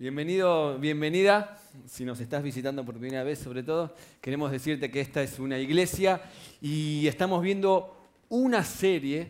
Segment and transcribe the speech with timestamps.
[0.00, 1.58] Bienvenido, bienvenida.
[1.84, 5.58] Si nos estás visitando por primera vez, sobre todo, queremos decirte que esta es una
[5.58, 6.22] iglesia
[6.62, 9.28] y estamos viendo una serie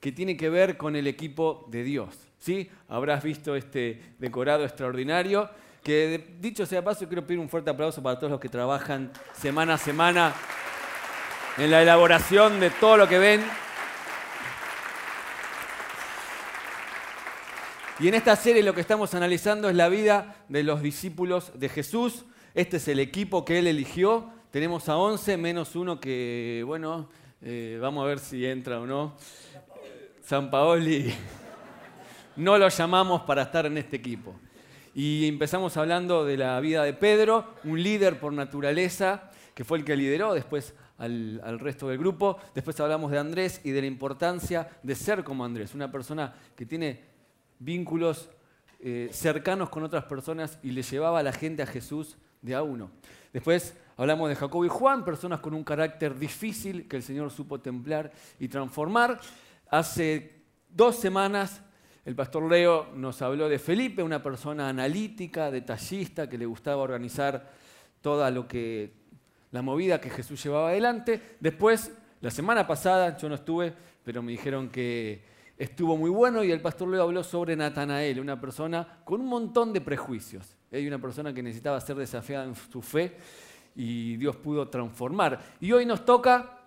[0.00, 2.18] que tiene que ver con el equipo de Dios.
[2.36, 2.68] ¿sí?
[2.88, 5.48] Habrás visto este decorado extraordinario.
[5.84, 9.74] Que dicho sea paso, quiero pedir un fuerte aplauso para todos los que trabajan semana
[9.74, 10.34] a semana
[11.58, 13.67] en la elaboración de todo lo que ven.
[18.00, 21.68] Y en esta serie lo que estamos analizando es la vida de los discípulos de
[21.68, 22.24] Jesús.
[22.54, 24.30] Este es el equipo que él eligió.
[24.52, 27.08] Tenemos a 11 menos uno que, bueno,
[27.42, 29.16] eh, vamos a ver si entra o no.
[30.22, 31.12] San Paoli
[32.36, 34.36] no lo llamamos para estar en este equipo.
[34.94, 39.84] Y empezamos hablando de la vida de Pedro, un líder por naturaleza, que fue el
[39.84, 42.38] que lideró después al, al, resto del grupo.
[42.54, 46.64] Después hablamos de Andrés y de la importancia de ser como Andrés, una persona que
[46.64, 47.07] tiene
[47.58, 48.30] vínculos
[48.80, 52.62] eh, cercanos con otras personas y le llevaba a la gente a Jesús de a
[52.62, 52.90] uno.
[53.32, 57.60] Después hablamos de Jacobo y Juan, personas con un carácter difícil que el Señor supo
[57.60, 59.20] templar y transformar.
[59.70, 61.62] Hace dos semanas
[62.04, 67.50] el pastor Leo nos habló de Felipe, una persona analítica, detallista, que le gustaba organizar
[68.00, 68.92] toda lo que
[69.50, 71.20] la movida que Jesús llevaba adelante.
[71.40, 73.74] Después, la semana pasada, yo no estuve,
[74.04, 75.22] pero me dijeron que
[75.58, 79.72] estuvo muy bueno y el pastor Leo habló sobre Natanael, una persona con un montón
[79.72, 80.56] de prejuicios.
[80.70, 83.16] Hay una persona que necesitaba ser desafiada en su fe
[83.74, 85.56] y Dios pudo transformar.
[85.60, 86.60] Y hoy nos toca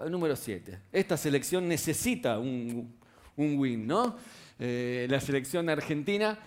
[0.00, 0.80] el número 7.
[0.92, 2.96] Esta selección necesita un,
[3.36, 4.16] win, ¿no?
[4.58, 6.38] Eh, la selección argentina.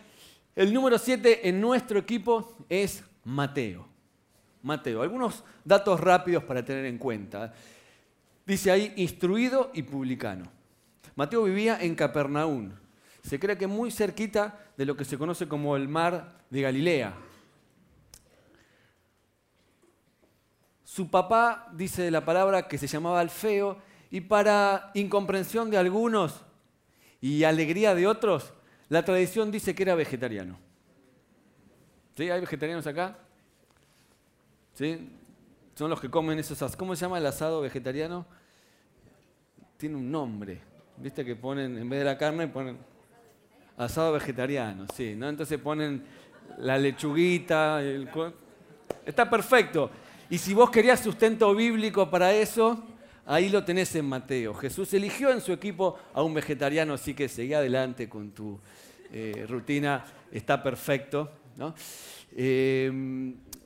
[0.56, 3.88] El número 7 en nuestro equipo es Mateo.
[4.62, 5.02] Mateo.
[5.02, 7.54] Algunos datos rápidos para tener en cuenta.
[8.46, 10.63] Dice ahí, instruido y publicano.
[11.16, 12.72] Mateo vivía en Capernaum.
[13.24, 17.14] Se cree que muy cerquita de lo que se conoce como el mar de Galilea.
[20.84, 23.78] Su papá dice la palabra que se llamaba Alfeo
[24.12, 26.44] y para incomprensión de algunos
[27.20, 28.54] y alegría de otros,
[28.90, 30.60] la tradición dice que era vegetariano.
[32.16, 32.30] ¿Sí?
[32.30, 33.18] ¿Hay vegetarianos acá?
[34.74, 35.10] ¿Sí?
[35.76, 36.76] Son los que comen esos...
[36.76, 38.26] ¿Cómo se llama el asado vegetariano?
[39.78, 40.62] Tiene un nombre.
[40.98, 42.78] Viste que ponen, en vez de la carne, ponen
[43.78, 45.28] asado vegetariano, sí, ¿no?
[45.28, 46.04] Entonces ponen
[46.60, 47.82] la lechuguita,
[49.06, 49.90] está perfecto.
[50.30, 52.84] Y si vos querías sustento bíblico para eso,
[53.26, 54.54] ahí lo tenés en Mateo.
[54.54, 58.60] Jesús eligió en su equipo a un vegetariano, así que seguí adelante con tu
[59.12, 61.32] eh, rutina, está perfecto.
[62.32, 62.92] Eh,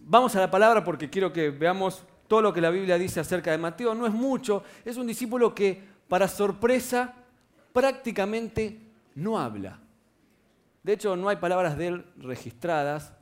[0.01, 3.51] vamos a la palabra porque quiero que veamos todo lo que la Biblia dice acerca
[3.51, 3.93] de Mateo.
[3.93, 7.13] No es mucho, es un discípulo que para sorpresa,
[7.73, 8.79] prácticamente
[9.16, 9.79] no habla.
[10.84, 13.13] De hecho, no hay palabras de él registradas.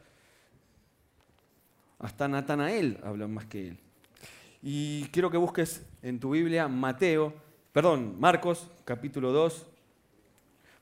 [1.98, 3.80] Hasta Natanael habla más que él.
[4.62, 7.34] Y quiero que busques en tu Biblia Mateo,
[7.72, 9.66] perdón, Marcos, capítulo 2,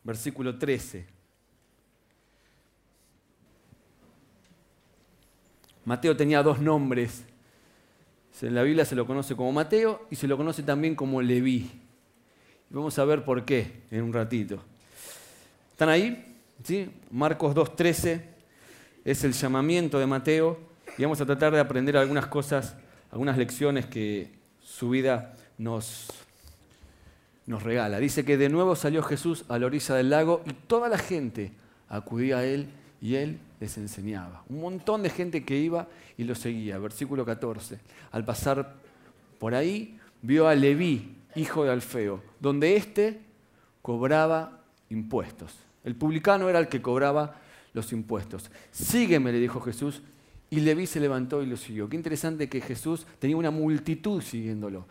[0.03, 1.05] versículo 13.
[5.85, 7.25] Mateo tenía dos nombres.
[8.41, 11.82] En la Biblia se lo conoce como Mateo y se lo conoce también como Leví.
[12.73, 14.57] Vamos a ver por qué en un ratito.
[15.73, 16.25] ¿Están ahí?
[16.63, 16.89] ¿Sí?
[17.11, 18.21] Marcos 2.13
[19.05, 20.57] es el llamamiento de Mateo
[20.97, 22.75] y vamos a tratar de aprender algunas cosas,
[23.11, 26.07] algunas lecciones que su vida nos,
[27.45, 27.99] nos regala.
[27.99, 31.51] Dice que de nuevo salió Jesús a la orilla del lago y toda la gente
[31.89, 32.69] acudía a él
[32.99, 34.45] y él les enseñaba.
[34.49, 36.79] Un montón de gente que iba y lo seguía.
[36.79, 37.77] Versículo 14.
[38.11, 38.73] Al pasar
[39.37, 43.21] por ahí, vio a Leví, hijo de Alfeo, donde éste
[43.81, 45.55] cobraba impuestos.
[45.83, 47.41] El publicano era el que cobraba
[47.73, 48.49] los impuestos.
[48.71, 50.01] Sígueme, le dijo Jesús,
[50.49, 51.89] y Leví se levantó y lo siguió.
[51.89, 54.85] Qué interesante que Jesús tenía una multitud siguiéndolo,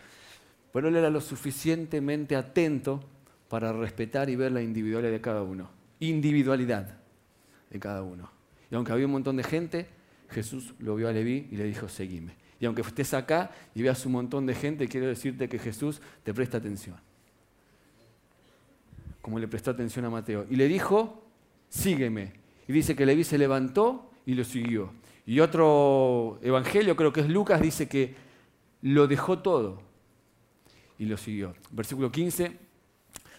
[0.72, 3.00] pero él era lo suficientemente atento
[3.48, 5.70] para respetar y ver la individualidad de cada uno.
[6.00, 6.97] Individualidad
[7.70, 8.28] de cada uno.
[8.70, 9.86] Y aunque había un montón de gente,
[10.30, 12.34] Jesús lo vio a Leví y le dijo, seguime.
[12.62, 16.32] Y aunque estés acá y veas un montón de gente, quiero decirte que Jesús te
[16.32, 16.94] presta atención.
[19.20, 20.47] Como le prestó atención a Mateo.
[20.48, 21.24] Y le dijo,
[21.68, 22.34] sígueme.
[22.68, 24.92] Y dice que Leví se levantó y lo siguió.
[25.26, 28.14] Y otro evangelio, creo que es Lucas, dice que
[28.82, 29.82] lo dejó todo
[31.00, 31.56] y lo siguió.
[31.72, 32.56] Versículo 15.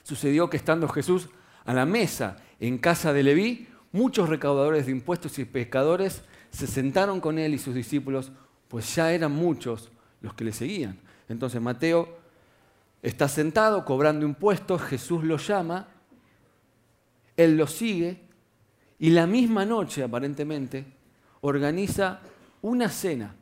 [0.04, 1.30] Sucedió que estando Jesús
[1.64, 7.22] a la mesa en casa de Leví, muchos recaudadores de impuestos y pescadores se sentaron
[7.22, 8.34] con él y sus discípulos
[8.74, 10.98] pues ya eran muchos los que le seguían.
[11.30, 12.18] Entonces Mateo
[13.04, 15.90] está sentado cobrando impuestos, Jesús lo llama,
[17.38, 18.24] él lo sigue
[18.98, 20.86] Y la misma noche, aparentemente,
[21.42, 22.22] organiza
[22.64, 23.36] una cena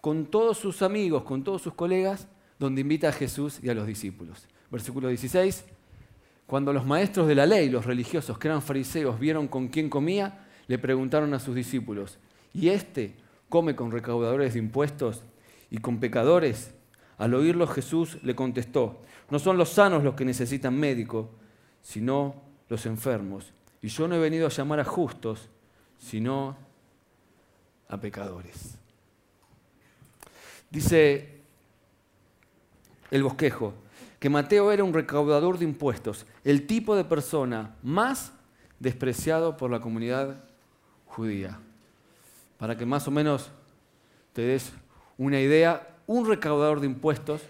[0.00, 2.28] con todos sus amigos, con todos sus colegas,
[2.58, 4.48] donde invita a Jesús y a los discípulos.
[4.70, 5.66] Versículo 16,
[6.46, 10.46] cuando los maestros de la ley, los religiosos que eran fariseos, vieron con quién comía,
[10.66, 12.18] le preguntaron a sus discípulos,
[12.54, 13.20] ¿y este
[13.52, 15.24] come con recaudadores de impuestos
[15.70, 16.72] y con pecadores?
[17.18, 21.28] Al oírlo Jesús le contestó, no son los sanos los que necesitan médico,
[21.82, 22.34] sino
[22.70, 23.52] los enfermos.
[23.82, 25.50] Y yo no he venido a llamar a justos,
[25.98, 26.56] sino
[27.88, 28.78] a pecadores.
[30.70, 31.42] Dice
[33.10, 33.74] el bosquejo
[34.18, 38.32] que Mateo era un recaudador de impuestos, el tipo de persona más
[38.80, 40.42] despreciado por la comunidad
[41.04, 41.60] judía.
[42.62, 43.50] Para que más o menos
[44.32, 44.72] te des
[45.18, 47.42] una idea, un recaudador de impuestos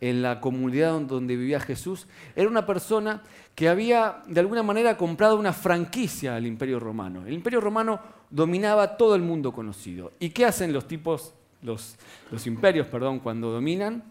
[0.00, 2.06] en la comunidad donde vivía Jesús
[2.36, 3.24] era una persona
[3.56, 7.26] que había de alguna manera comprado una franquicia al imperio romano.
[7.26, 10.12] El imperio romano dominaba todo el mundo conocido.
[10.20, 11.96] ¿Y qué hacen los tipos, los,
[12.30, 14.04] los imperios, perdón, cuando dominan?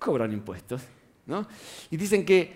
[0.00, 0.82] Cobran impuestos.
[1.26, 1.46] ¿no?
[1.92, 2.54] Y dicen que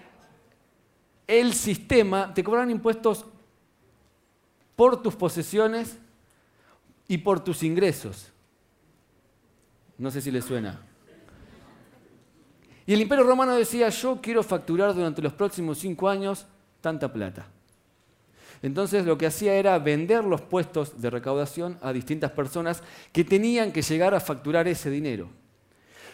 [1.28, 3.24] el sistema, te cobran impuestos
[4.78, 5.98] por tus posesiones
[7.08, 8.30] y por tus ingresos.
[9.98, 10.80] No sé si le suena.
[12.86, 16.46] Y el imperio romano decía, yo quiero facturar durante los próximos cinco años
[16.80, 17.48] tanta plata.
[18.62, 23.72] Entonces lo que hacía era vender los puestos de recaudación a distintas personas que tenían
[23.72, 25.28] que llegar a facturar ese dinero.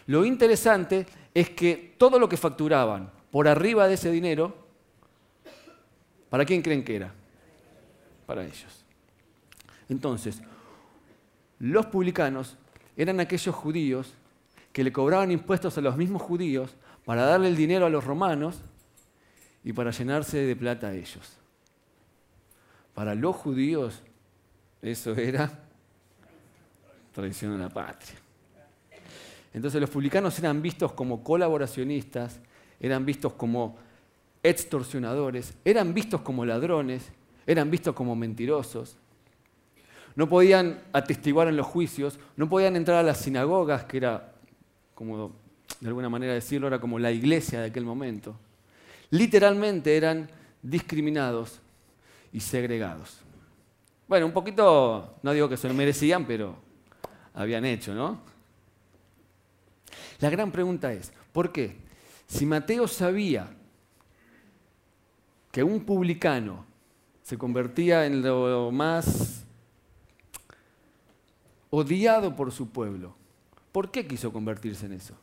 [0.07, 4.57] Lo interesante es que todo lo que facturaban por arriba de ese dinero,
[6.31, 7.15] ¿para quién creen que era?
[8.27, 8.85] Para ellos.
[9.89, 10.41] Entonces,
[11.59, 12.57] los publicanos
[12.97, 14.15] eran aquellos judíos
[14.73, 16.75] que le cobraban impuestos a los mismos judíos
[17.05, 18.61] para darle el dinero a los romanos
[19.63, 21.37] y para llenarse de plata a ellos.
[22.95, 24.03] Para los judíos
[24.83, 25.51] eso era
[27.13, 28.17] traición a la patria.
[29.53, 32.41] Entonces los publicanos eran vistos como colaboracionistas,
[32.81, 33.77] eran vistos como
[34.43, 37.11] extorsionadores, eran vistos como ladrones,
[37.47, 38.97] eran vistos como mentirosos.
[40.17, 44.33] No podían atestiguar en los juicios, no podían entrar a las sinagogas, que era,
[44.95, 45.33] como
[45.81, 48.39] de alguna manera decirlo, era como la iglesia de aquel momento.
[49.11, 50.31] Literalmente eran
[50.63, 51.61] discriminados
[52.33, 53.19] y segregados.
[54.07, 56.57] Bueno, un poquito, no digo que se lo merecían, pero
[57.35, 58.21] habían hecho, ¿no?
[60.21, 61.77] La gran pregunta es, ¿por qué?
[62.27, 63.49] Si Mateo sabía
[65.51, 66.65] que un publicano
[67.25, 69.45] se convertía en lo más
[71.71, 73.17] odiado por su pueblo,
[73.73, 75.17] ¿por qué quiso convertirse en eso?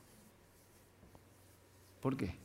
[2.01, 2.41] ¿Por qué?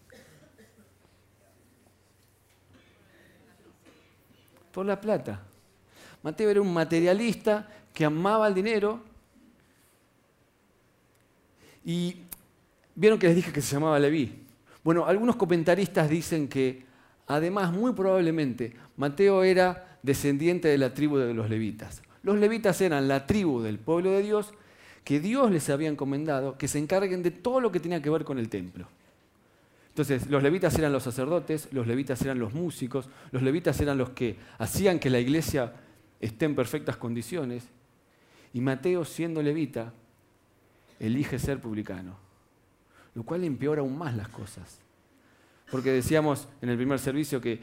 [4.77, 5.41] por la plata.
[6.23, 9.01] Mateo era un materialista que amaba el dinero
[11.83, 12.17] y
[12.95, 14.45] vieron que les dije que se llamaba Leví.
[14.85, 16.85] Bueno, algunos comentaristas dicen que
[17.27, 22.03] además, muy probablemente, Mateo era descendiente de la tribu de los levitas.
[22.23, 24.53] Los levitas eran la tribu del pueblo de Dios
[25.05, 28.25] que Dios les había encomendado que se encarguen de todo lo que tenía que ver
[28.25, 28.89] con el templo.
[29.91, 34.11] Entonces, los levitas eran los sacerdotes, los levitas eran los músicos, los levitas eran los
[34.11, 35.73] que hacían que la iglesia
[36.21, 37.69] esté en perfectas condiciones.
[38.53, 39.93] Y Mateo, siendo levita,
[40.99, 42.17] elige ser publicano,
[43.15, 44.81] lo cual empeora aún más las cosas.
[45.71, 47.61] Porque decíamos en el primer servicio que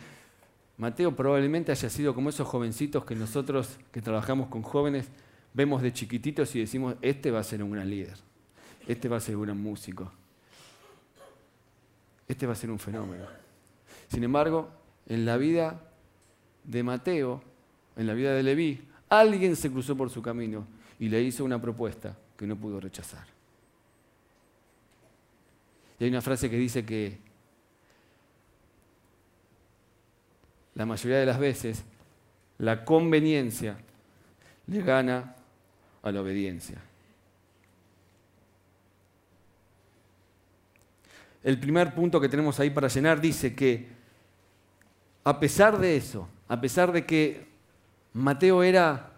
[0.77, 5.07] Mateo probablemente haya sido como esos jovencitos que nosotros que trabajamos con jóvenes
[5.53, 8.17] vemos de chiquititos y decimos, este va a ser un gran líder,
[8.87, 10.11] este va a ser un gran músico
[12.27, 13.25] este va a ser un fenómeno.
[14.07, 14.69] Sin embargo,
[15.07, 15.81] en la vida
[16.63, 17.41] de Mateo,
[17.95, 20.65] en la vida de Leví, alguien se cruzó por su camino
[20.99, 23.27] y le hizo una propuesta que no pudo rechazar.
[25.99, 27.19] Y hay una frase que dice que
[30.75, 31.83] la mayoría de las veces
[32.57, 33.77] la conveniencia
[34.67, 35.35] le gana
[36.01, 36.81] a la obediencia.
[41.43, 43.87] el primer punto que tenemos ahí para llenar dice que
[45.25, 47.47] a pesar de eso, a pesar de que
[48.13, 49.11] Mateo era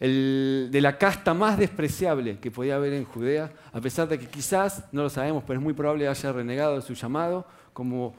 [0.00, 4.26] el, de la casta más despreciable que podía haber en Judea, a pesar de que
[4.26, 8.14] quizás, no lo sabemos, pero es muy probable haya renegado de su llamado, como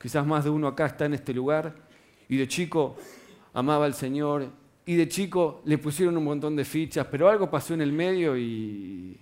[0.00, 1.74] quizás más de uno acá está en este lugar,
[2.28, 2.96] y de chico
[3.54, 4.50] amaba al Señor,
[4.84, 8.36] y de chico le pusieron un montón de fichas, pero algo pasó en el medio
[8.36, 9.18] y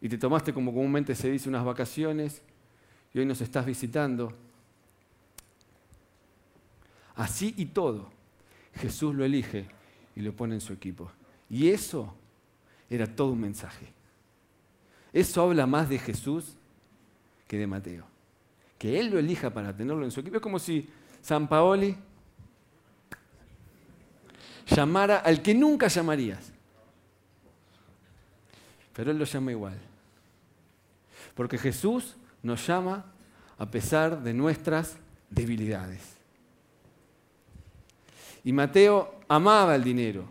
[0.00, 2.42] y te tomaste, como comúnmente se dice, unas vacaciones
[3.12, 4.32] y hoy nos estás visitando.
[7.16, 8.08] Así y todo,
[8.74, 9.66] Jesús lo elige
[10.14, 11.10] y lo pone en su equipo.
[11.50, 12.14] Y eso
[12.88, 13.92] era todo un mensaje.
[15.12, 16.57] Eso habla más de Jesús
[17.48, 18.04] que de Mateo.
[18.78, 20.36] Que Él lo elija para tenerlo en su equipo.
[20.36, 20.88] Es como si
[21.20, 21.96] San Paoli
[24.68, 26.52] llamara al que nunca llamarías.
[28.92, 29.78] Pero Él lo llama igual.
[31.34, 33.06] Porque Jesús nos llama
[33.58, 34.96] a pesar de nuestras
[35.30, 36.16] debilidades.
[38.44, 40.28] Y Mateo amaba el dinero,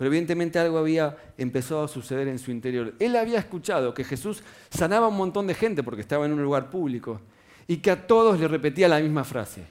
[0.00, 2.94] pero evidentemente algo había empezado a suceder en su interior.
[2.98, 6.42] Él había escuchado que Jesús sanaba a un montón de gente porque estaba en un
[6.42, 7.20] lugar público
[7.68, 9.66] y que a todos le repetía la misma frase,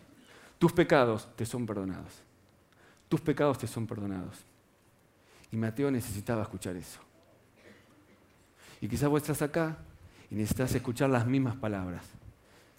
[0.60, 2.14] tus pecados te son perdonados,
[3.08, 4.38] tus pecados te son perdonados.
[5.52, 7.00] Y Mateo necesitaba escuchar eso.
[8.82, 9.80] Y quizás vos estás acá
[10.30, 12.06] y necesitas escuchar las mismas palabras.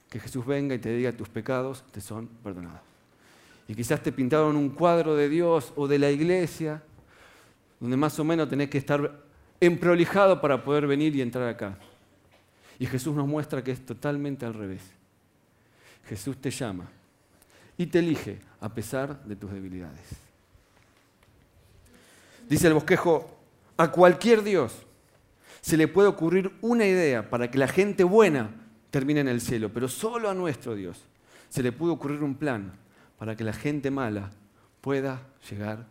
[0.09, 2.83] Que Jesús venga y te diga tus pecados te son perdonados.
[3.66, 6.85] Y quizás te pintaron un cuadro de Dios o de la iglesia,
[7.81, 9.23] donde más o menos tenés que estar
[9.59, 11.79] emprolijado para poder venir y entrar acá.
[12.79, 14.83] Y Jesús nos muestra que es totalmente al revés.
[16.07, 16.89] Jesús te llama
[17.77, 20.07] y te elige a pesar de tus debilidades.
[22.49, 23.39] Dice el bosquejo,
[23.77, 24.75] a cualquier Dios
[25.61, 28.51] se le puede ocurrir una idea para que la gente buena
[28.91, 31.01] termine en el cielo, pero solo a nuestro Dios
[31.49, 32.73] se le puede ocurrir un plan
[33.19, 34.31] para que la gente mala
[34.81, 35.87] pueda llegar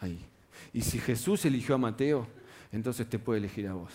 [0.00, 0.24] ahí.
[0.72, 2.26] Y si Jesús eligió a Mateo,
[2.70, 3.92] entonces te puede elegir a vos.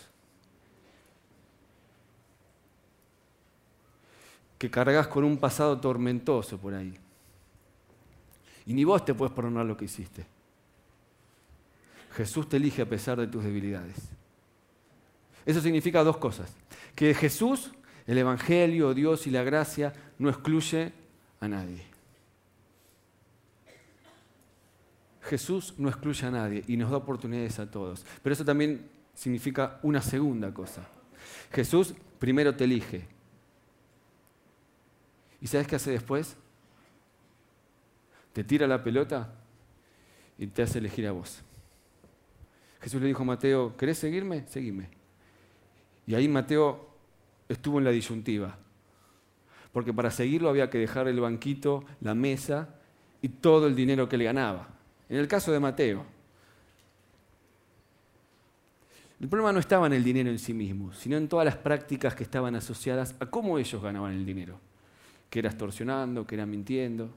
[4.57, 6.93] Que cargas con un pasado tormentoso por ahí.
[8.65, 10.25] Y ni vos te puedes perdonar lo que hiciste.
[12.15, 13.95] Jesús te elige a pesar de tus debilidades.
[15.45, 16.53] Eso significa dos cosas.
[16.95, 17.71] Que Jesús,
[18.05, 20.91] el Evangelio, Dios y la gracia no excluye
[21.39, 21.96] a nadie.
[25.27, 28.05] Jesús no excluye a nadie y nos da oportunidades a todos.
[28.23, 30.87] Pero eso también significa una segunda cosa.
[31.51, 33.05] Jesús primero te elige.
[35.41, 36.37] ¿Y sabes qué hace después?
[38.31, 39.33] Te tira la pelota
[40.37, 41.41] y te hace elegir a vos.
[42.79, 44.47] Jesús le dijo a Mateo, ¿querés seguirme?
[44.47, 44.89] Seguime.
[46.05, 46.87] Y ahí Mateo
[47.49, 48.57] estuvo en la disyuntiva,
[49.73, 52.75] porque para seguirlo había que dejar el banquito, la mesa
[53.21, 54.76] y todo el dinero que le ganaba.
[55.09, 56.05] En el caso de Mateo,
[59.19, 62.13] el problema no estaba en el dinero en sí mismo, sino en todas las prácticas
[62.13, 64.59] que estaban asociadas a cómo ellos ganaban el dinero,
[65.29, 67.09] que era extorsionando, que era mintiendo.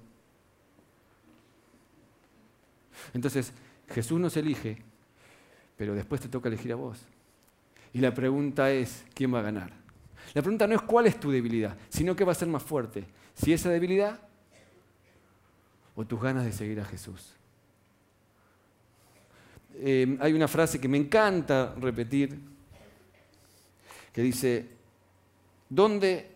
[3.13, 3.53] Entonces,
[3.89, 4.79] Jesús nos elige,
[5.77, 7.05] pero después te toca elegir a vos.
[7.93, 9.73] Y la pregunta es, ¿quién va a ganar?
[10.33, 13.05] La pregunta no es cuál es tu debilidad, sino qué va a ser más fuerte.
[13.35, 14.21] Si esa debilidad
[15.95, 17.35] o tus ganas de seguir a Jesús.
[19.75, 22.39] Eh, hay una frase que me encanta repetir,
[24.13, 24.67] que dice,
[25.69, 26.29] ¿dónde...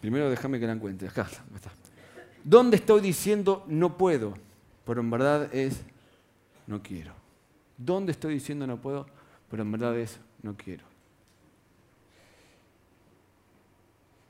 [0.00, 1.70] Primero déjame que la encuentre, acá está.
[2.44, 4.34] ¿Dónde estoy diciendo no puedo?
[4.84, 5.82] Pero en verdad es
[6.66, 7.12] no quiero.
[7.76, 9.06] ¿Dónde estoy diciendo no puedo?
[9.50, 10.89] Pero en verdad es no quiero.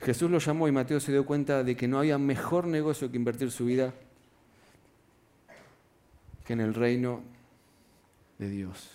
[0.01, 3.17] Jesús lo llamó y Mateo se dio cuenta de que no había mejor negocio que
[3.17, 3.93] invertir su vida
[6.43, 7.21] que en el reino
[8.39, 8.89] de Dios.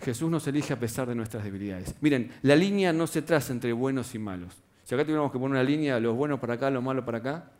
[0.00, 1.94] Jesús nos elige a pesar de nuestras debilidades.
[2.00, 4.54] Miren, la línea no se traza entre buenos y malos.
[4.84, 7.50] Si acá tuviéramos que poner una línea, los buenos para acá, los malos para acá,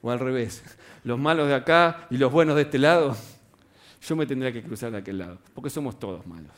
[0.00, 0.62] o al revés,
[1.04, 3.16] los malos de acá y los buenos de este lado,
[4.00, 6.52] yo me tendría que cruzar de aquel lado, porque somos todos malos.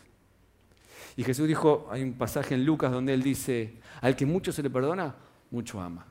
[1.17, 4.63] Y Jesús dijo, hay un pasaje en Lucas donde él dice, al que mucho se
[4.63, 5.15] le perdona,
[5.51, 6.07] mucho ama.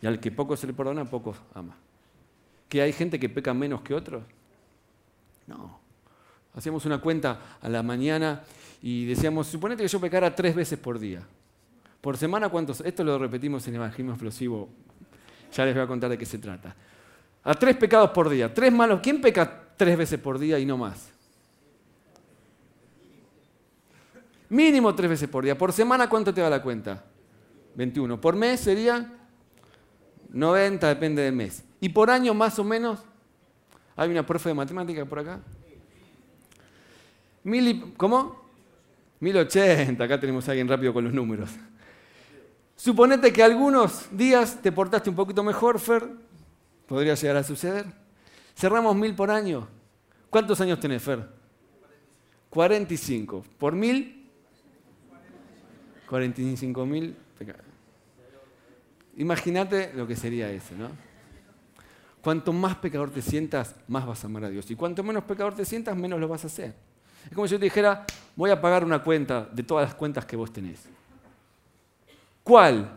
[0.00, 1.76] Y al que poco se le perdona, poco ama.
[2.68, 4.22] ¿Que hay gente que peca menos que otros?
[5.46, 5.78] No.
[6.54, 8.42] Hacíamos una cuenta a la mañana
[8.82, 11.20] y decíamos, suponete que yo pecara tres veces por día.
[12.00, 12.80] Por semana, ¿cuántos?
[12.80, 14.68] Esto lo repetimos en el Evangelio Explosivo
[15.52, 16.74] ya les voy a contar de qué se trata.
[17.44, 19.00] A tres pecados por día, tres malos.
[19.02, 21.10] ¿Quién peca tres veces por día y no más?
[24.48, 25.56] Mínimo tres veces por día.
[25.56, 27.04] Por semana, ¿cuánto te da la cuenta?
[27.74, 28.20] 21.
[28.20, 29.12] Por mes sería
[30.30, 31.64] 90, depende del mes.
[31.80, 33.00] Y por año, más o menos,
[33.96, 35.40] ¿hay una profe de matemática por acá?
[37.44, 38.46] Mil ¿Cómo?
[39.20, 40.02] 1080.
[40.02, 41.50] Acá tenemos a alguien rápido con los números.
[42.76, 46.08] Suponete que algunos días te portaste un poquito mejor, Fer.
[46.86, 47.86] Podría llegar a suceder.
[48.54, 49.66] Cerramos mil por año.
[50.30, 51.26] ¿Cuántos años tenés, Fer?
[52.50, 53.44] 45.
[53.58, 54.25] Por mil,
[56.08, 57.16] 45 mil.
[59.16, 60.90] Imagínate lo que sería eso, ¿no?
[62.22, 64.70] Cuanto más pecador te sientas, más vas a amar a Dios.
[64.70, 66.74] Y cuanto menos pecador te sientas, menos lo vas a hacer.
[67.24, 70.24] Es como si yo te dijera, voy a pagar una cuenta de todas las cuentas
[70.24, 70.88] que vos tenés.
[72.42, 72.90] ¿Cuál?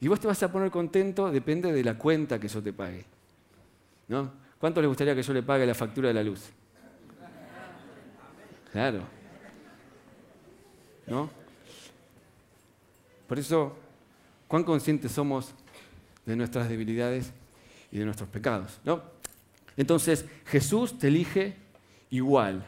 [0.00, 3.04] Y vos te vas a poner contento, depende de la cuenta que yo te pague.
[4.08, 4.30] ¿No?
[4.58, 6.50] ¿Cuánto les gustaría que yo le pague la factura de la luz?
[8.72, 9.02] Claro.
[11.06, 11.30] ¿No?
[13.28, 13.76] Por eso,
[14.48, 15.52] ¿cuán conscientes somos
[16.26, 17.30] de nuestras debilidades
[17.92, 18.80] y de nuestros pecados?
[18.84, 19.02] ¿no?
[19.76, 21.54] Entonces, Jesús te elige
[22.10, 22.64] igual.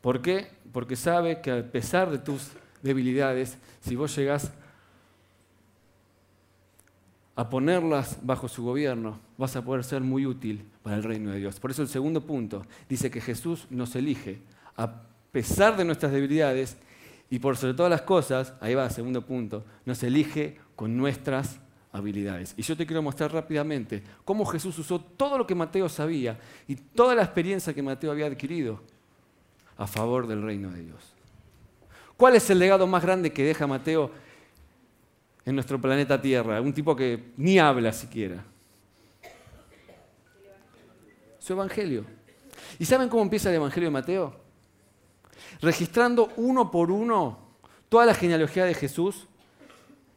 [0.00, 0.48] ¿Por qué?
[0.72, 2.50] Porque sabe que a pesar de tus
[2.82, 4.52] debilidades, si vos llegás
[7.34, 11.38] a ponerlas bajo su gobierno, vas a poder ser muy útil para el reino de
[11.38, 11.58] Dios.
[11.60, 14.38] Por eso el segundo punto dice que Jesús nos elige
[14.76, 15.02] a
[15.32, 16.78] pesar de nuestras debilidades
[17.28, 21.58] y por sobre todas las cosas, ahí va segundo punto, nos elige con nuestras
[21.92, 22.54] habilidades.
[22.56, 26.76] Y yo te quiero mostrar rápidamente cómo Jesús usó todo lo que Mateo sabía y
[26.76, 28.80] toda la experiencia que Mateo había adquirido
[29.76, 31.14] a favor del reino de Dios.
[32.16, 34.10] ¿Cuál es el legado más grande que deja Mateo
[35.44, 36.60] en nuestro planeta Tierra?
[36.60, 38.44] Un tipo que ni habla siquiera.
[41.38, 42.04] Su evangelio.
[42.78, 44.45] ¿Y saben cómo empieza el evangelio de Mateo?
[45.60, 47.38] Registrando uno por uno
[47.88, 49.26] toda la genealogía de Jesús,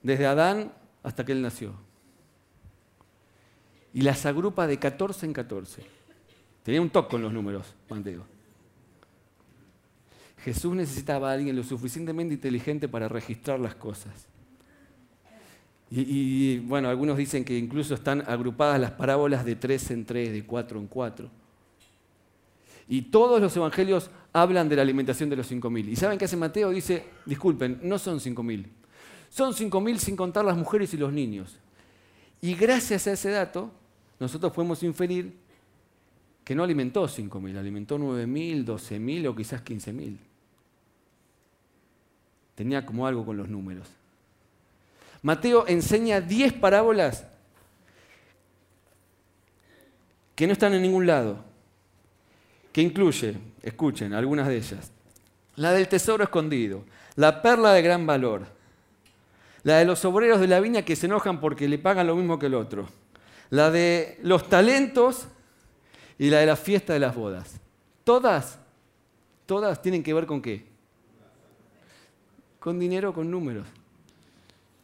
[0.04, 0.72] desde Adán
[1.04, 1.74] hasta que él nació.
[3.94, 5.84] Y las agrupa de 14 en 14.
[6.64, 8.24] Tenía un toque con los números, Mateo.
[10.44, 14.28] Jesús necesitaba a alguien lo suficientemente inteligente para registrar las cosas.
[15.92, 20.46] Y, bueno, algunos dicen que incluso están agrupadas las parábolas de tres en tres, de
[20.46, 21.30] cuatro en cuatro.
[22.88, 25.90] Y todos los evangelios hablan de la alimentación de los cinco mil.
[25.90, 26.70] ¿Y saben qué hace Mateo?
[26.70, 28.70] Dice, disculpen, no son cinco mil.
[29.30, 31.56] Son 5.000 sin contar las mujeres y los niños.
[32.42, 33.72] Y gracias a ese dato,
[34.20, 35.38] nosotros podemos inferir
[36.44, 40.18] que no alimentó 5.000, alimentó 9.000, 12.000 o quizás 15.000.
[42.56, 43.88] Tenía como algo con los números.
[45.22, 47.28] Mateo enseña 10 parábolas
[50.36, 51.44] que no están en ningún lado,
[52.82, 54.92] incluye, escuchen, algunas de ellas,
[55.56, 56.84] la del tesoro escondido,
[57.16, 58.46] la perla de gran valor,
[59.64, 62.40] la de los obreros de la viña que se enojan porque le pagan lo mismo
[62.40, 62.88] que el otro,
[63.50, 65.28] la de los talentos
[66.18, 67.60] y la de la fiesta de las bodas.
[68.04, 68.60] Todas,
[69.46, 70.66] todas tienen que ver con qué?
[72.60, 73.68] Con dinero, con números.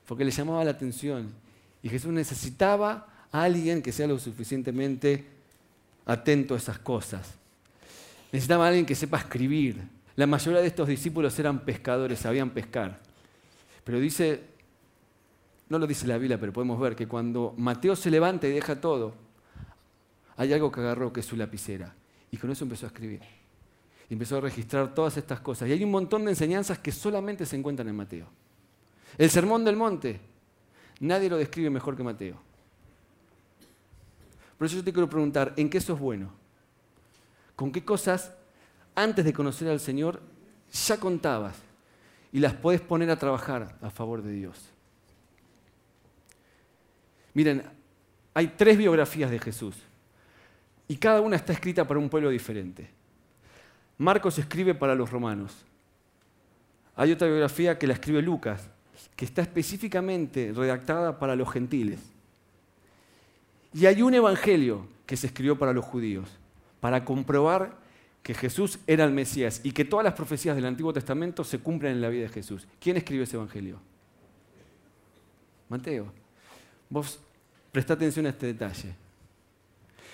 [0.05, 1.33] Porque le llamaba la atención.
[1.81, 5.25] Y Jesús necesitaba a alguien que sea lo suficientemente
[6.05, 7.35] atento a esas cosas.
[8.35, 9.81] Necesitaba alguien que sepa escribir.
[10.17, 12.99] La mayoría de estos discípulos eran pescadores, sabían pescar.
[13.85, 14.43] Pero dice
[15.69, 18.81] no lo dice la Biblia, pero podemos ver que cuando Mateo se levanta y deja
[18.81, 19.13] todo,
[20.35, 21.95] hay algo que agarró que es su lapicera.
[22.29, 23.21] Y con eso empezó a escribir.
[24.09, 25.69] Y empezó a registrar todas estas cosas.
[25.69, 28.27] Y hay un montón de enseñanzas que solamente se encuentran en Mateo.
[29.17, 30.19] El sermón del monte,
[30.99, 32.35] nadie lo describe mejor que Mateo.
[34.57, 36.44] Por eso yo te quiero preguntar, ¿en qué sos bueno?
[37.55, 38.33] ¿Con qué cosas
[38.95, 40.21] antes de conocer al Señor
[40.71, 41.55] ya contabas
[42.31, 44.69] y las puedes poner a trabajar a favor de Dios?
[47.33, 47.63] Miren,
[48.33, 49.75] hay tres biografías de Jesús
[50.87, 52.89] y cada una está escrita para un pueblo diferente.
[53.97, 55.65] Marcos escribe para los romanos.
[56.95, 58.69] Hay otra biografía que la escribe Lucas,
[59.15, 61.99] que está específicamente redactada para los gentiles.
[63.73, 66.29] Y hay un evangelio que se escribió para los judíos,
[66.85, 67.79] para comprobar
[68.21, 71.93] que Jesús era el Mesías y que todas las profecías del Antiguo Testamento se cumplen
[71.93, 72.67] en la vida de Jesús.
[72.79, 73.79] ¿Quién escribió ese evangelio?
[75.67, 76.13] Mateo.
[76.87, 77.19] Vos
[77.71, 78.93] presta atención a este detalle.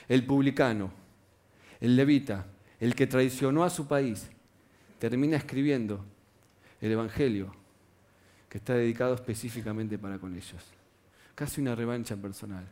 [0.07, 0.93] El publicano,
[1.81, 2.45] el levita,
[2.79, 4.29] el que traicionó a su país,
[4.97, 6.05] termina escribiendo
[6.79, 7.53] el Evangelio
[8.47, 10.63] que está dedicado específicamente para con ellos.
[11.35, 12.65] Casi una revancha personal.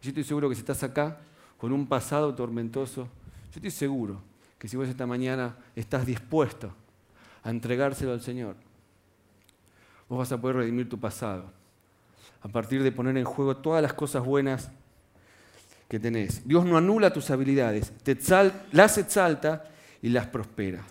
[0.00, 1.18] Yo estoy seguro que si estás acá
[1.60, 4.22] con un pasado tormentoso, yo estoy seguro
[4.58, 6.72] que si vos esta mañana estás dispuesto
[7.42, 8.56] a entregárselo al Señor,
[10.08, 11.52] vos vas a poder redimir tu pasado
[12.40, 14.70] a partir de poner en juego todas las cosas buenas
[15.86, 16.48] que tenés.
[16.48, 18.16] Dios no anula tus habilidades, te
[18.72, 19.70] las exalta
[20.00, 20.82] y las prospera.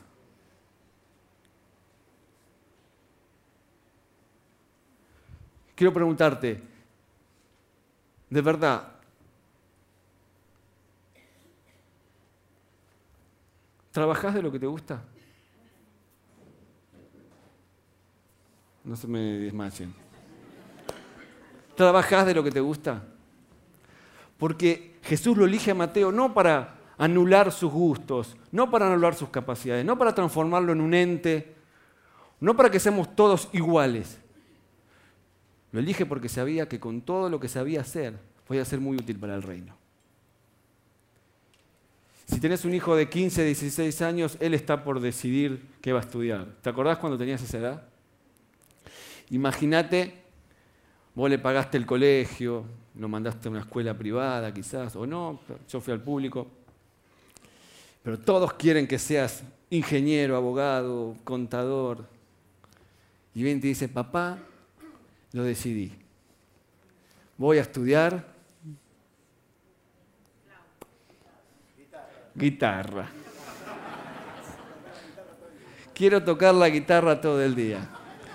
[5.73, 6.61] Quiero preguntarte,
[8.29, 8.98] de verdad,
[13.91, 15.01] ¿Trabajás de lo que te gusta?
[18.83, 19.93] No se me desmayen.
[21.75, 23.03] ¿Trabajás de lo que te gusta?
[24.37, 29.29] Porque Jesús lo elige a Mateo no para anular sus gustos, no para anular sus
[29.29, 31.55] capacidades, no para transformarlo en un ente,
[32.39, 34.19] no para que seamos todos iguales.
[35.71, 39.19] Lo elige porque sabía que con todo lo que sabía hacer podía ser muy útil
[39.19, 39.78] para el reino.
[42.29, 46.03] Si tenés un hijo de 15, 16 años, él está por decidir qué va a
[46.03, 46.45] estudiar.
[46.61, 47.83] ¿Te acordás cuando tenías esa edad?
[49.31, 50.13] Imagínate,
[51.15, 52.65] vos le pagaste el colegio,
[52.99, 56.45] lo mandaste a una escuela privada quizás, o no, yo fui al público,
[58.03, 62.05] pero todos quieren que seas ingeniero, abogado, contador.
[63.33, 64.37] Y bien te dice, papá,
[65.31, 65.93] lo decidí.
[67.39, 68.28] Voy a estudiar
[72.35, 73.09] guitarra.
[75.93, 77.89] Quiero tocar la guitarra todo el día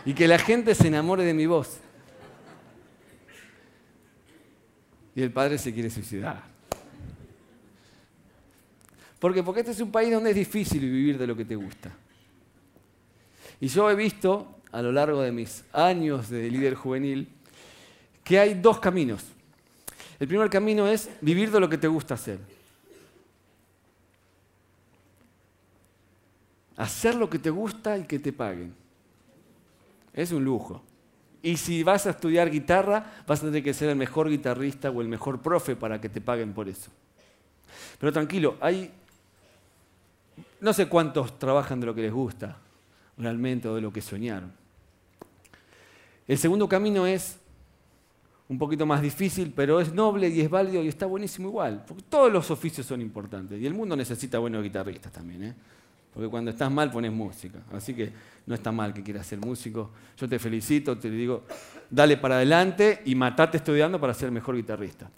[0.04, 1.78] y que la gente se enamore de mi voz.
[5.16, 6.42] Y el padre se quiere suicidar.
[9.18, 9.42] ¿Por qué?
[9.42, 11.90] Porque este es un país donde es difícil vivir de lo que te gusta.
[13.60, 17.28] Y yo he visto a lo largo de mis años de líder juvenil
[18.22, 19.24] que hay dos caminos.
[20.18, 22.38] El primer camino es vivir de lo que te gusta hacer.
[26.76, 28.74] Hacer lo que te gusta y que te paguen.
[30.12, 30.82] Es un lujo.
[31.42, 35.00] Y si vas a estudiar guitarra, vas a tener que ser el mejor guitarrista o
[35.00, 36.90] el mejor profe para que te paguen por eso.
[37.98, 38.90] Pero tranquilo, hay
[40.60, 42.56] no sé cuántos trabajan de lo que les gusta
[43.18, 44.50] realmente o de lo que soñaron.
[46.26, 47.38] El segundo camino es
[48.48, 51.84] un poquito más difícil, pero es noble y es válido y está buenísimo igual.
[52.08, 55.44] Todos los oficios son importantes y el mundo necesita buenos guitarristas también.
[55.44, 55.54] ¿eh?
[56.14, 57.58] Porque cuando estás mal pones música.
[57.72, 58.12] Así que
[58.46, 59.90] no está mal que quieras ser músico.
[60.16, 61.42] Yo te felicito, te digo,
[61.90, 65.10] dale para adelante y matate estudiando para ser mejor guitarrista.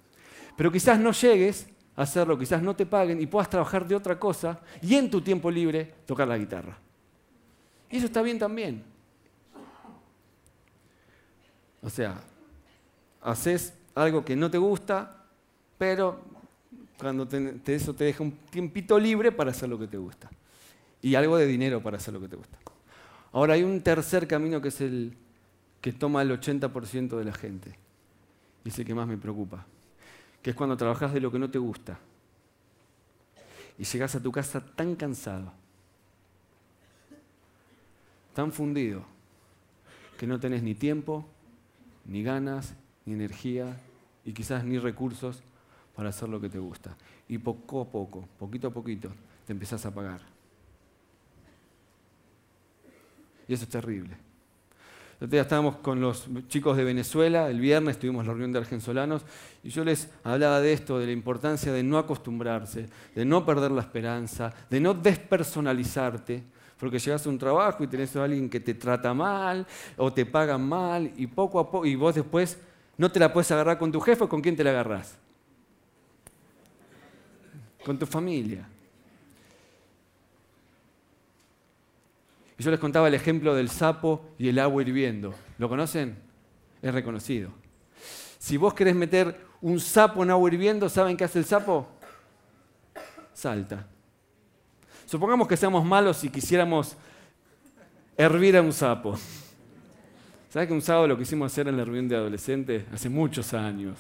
[0.57, 4.19] Pero quizás no llegues a hacerlo, quizás no te paguen y puedas trabajar de otra
[4.19, 6.79] cosa y en tu tiempo libre tocar la guitarra.
[7.91, 8.83] Y eso está bien también.
[11.83, 12.19] O sea,
[13.21, 15.25] haces algo que no te gusta,
[15.77, 16.25] pero
[16.99, 17.29] cuando
[17.67, 20.31] eso te deja un tiempito libre para hacer lo que te gusta
[21.03, 22.59] y algo de dinero para hacer lo que te gusta.
[23.33, 25.17] Ahora hay un tercer camino que es el
[25.81, 27.79] que toma el 80% de la gente.
[28.65, 29.67] Y es el que más me preocupa.
[30.43, 31.99] Que es cuando trabajas de lo que no te gusta.
[33.79, 35.53] Y llegas a tu casa tan cansado,
[38.35, 39.05] tan fundido,
[40.19, 41.27] que no tenés ni tiempo,
[42.07, 43.79] ni ganas, ni energía,
[44.25, 45.43] y quizás ni recursos
[45.95, 46.97] para hacer lo que te gusta.
[47.29, 49.11] Y poco a poco, poquito a poquito,
[49.47, 50.36] te empezás a pagar.
[53.49, 54.17] Y eso es terrible.
[55.19, 59.23] El día estábamos con los chicos de Venezuela, el viernes tuvimos la reunión de argensolanos,
[59.63, 63.71] y yo les hablaba de esto, de la importancia de no acostumbrarse, de no perder
[63.71, 66.43] la esperanza, de no despersonalizarte,
[66.79, 70.27] porque llegas a un trabajo y tenés a alguien que te trata mal o te
[70.27, 72.59] pagan mal, y poco a poco, y vos después
[72.99, 75.17] no te la puedes agarrar con tu jefe, ¿con quién te la agarrás?
[77.87, 78.69] Con tu familia.
[82.59, 85.35] Y yo les contaba el ejemplo del sapo y el agua hirviendo.
[85.59, 86.17] ¿Lo conocen?
[86.81, 87.51] Es reconocido.
[88.39, 91.87] Si vos querés meter un sapo en agua hirviendo, ¿saben qué hace el sapo?
[93.33, 93.87] Salta.
[95.05, 96.97] Supongamos que seamos malos y quisiéramos
[98.17, 99.17] hervir a un sapo.
[100.49, 102.85] ¿Sabes que un sábado lo quisimos hacer en la reunión de adolescentes?
[102.93, 103.99] Hace muchos años.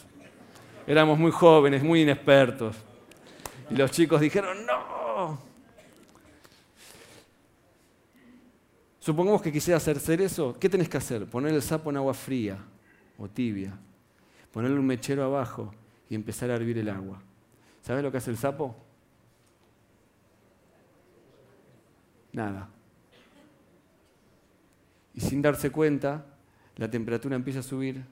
[0.87, 2.77] Éramos muy jóvenes, muy inexpertos.
[3.71, 5.39] Y los chicos dijeron, no,
[9.07, 11.27] Supongamos que quisieras hacer eso, ¿qué tenés que hacer?
[11.27, 12.59] Poner el sapo en agua fría
[13.17, 13.73] o tibia,
[14.51, 15.73] ponerle un mechero abajo
[16.11, 17.23] y empezar a hervir el agua.
[17.83, 18.75] ¿Sabes lo que hace el sapo?
[22.33, 22.69] Nada.
[25.15, 26.27] Y sin darse cuenta,
[26.75, 28.05] la temperatura empieza a subir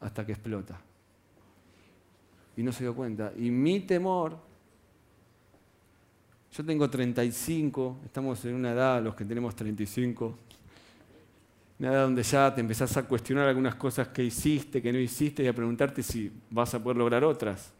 [0.00, 0.78] hasta que explota.
[2.58, 3.32] Y no se dio cuenta.
[3.38, 4.36] Y mi temor
[6.52, 10.38] yo tengo 35, estamos en una edad, los que tenemos 35,
[11.78, 15.44] una edad donde ya te empezás a cuestionar algunas cosas que hiciste, que no hiciste
[15.44, 17.72] y a preguntarte si vas a poder lograr otras.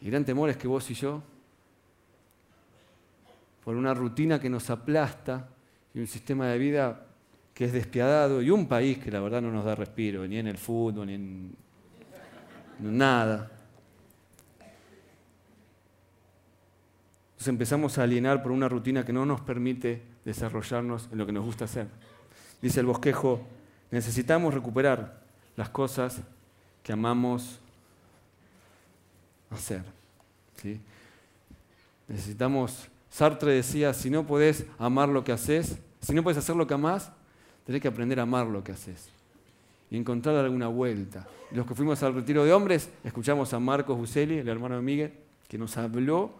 [0.00, 1.22] Y gran temor es que vos y yo,
[3.62, 5.48] por una rutina que nos aplasta
[5.92, 7.06] y un sistema de vida
[7.52, 10.46] que es despiadado y un país que la verdad no nos da respiro, ni en
[10.46, 11.56] el fútbol, ni en
[12.80, 13.50] nada,
[17.38, 21.32] Nos empezamos a alienar por una rutina que no nos permite desarrollarnos en lo que
[21.32, 21.88] nos gusta hacer.
[22.62, 23.40] Dice el bosquejo,
[23.90, 25.20] necesitamos recuperar
[25.56, 26.20] las cosas
[26.82, 27.60] que amamos
[29.50, 29.82] hacer.
[32.08, 36.66] Necesitamos, Sartre decía, si no podés amar lo que haces, si no puedes hacer lo
[36.66, 37.10] que amás,
[37.64, 39.08] tenés que aprender a amar lo que haces
[39.90, 41.26] y encontrar alguna vuelta.
[41.52, 45.12] Los que fuimos al retiro de hombres, escuchamos a Marcos Buselli, el hermano de Miguel,
[45.48, 46.32] que nos habló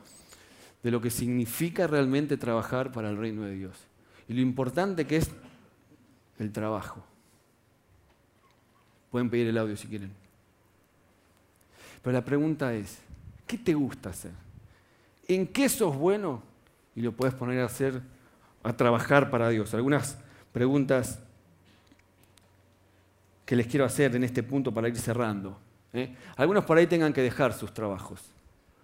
[0.83, 3.77] de lo que significa realmente trabajar para el reino de Dios
[4.29, 5.31] y lo importante que es
[6.39, 7.05] el trabajo.
[9.11, 10.13] Pueden pedir el audio si quieren.
[12.03, 12.99] Pero la pregunta es,
[13.47, 14.33] ¿qué te gusta hacer?
[15.29, 16.43] ¿En qué sos bueno?
[16.95, 18.01] Y lo puedes poner a hacer,
[18.63, 19.75] a trabajar para Dios.
[19.75, 20.19] Algunas
[20.53, 21.19] preguntas
[23.45, 25.59] que les quiero hacer en este punto para ir cerrando.
[25.93, 26.15] ¿eh?
[26.37, 28.21] Algunos por ahí tengan que dejar sus trabajos.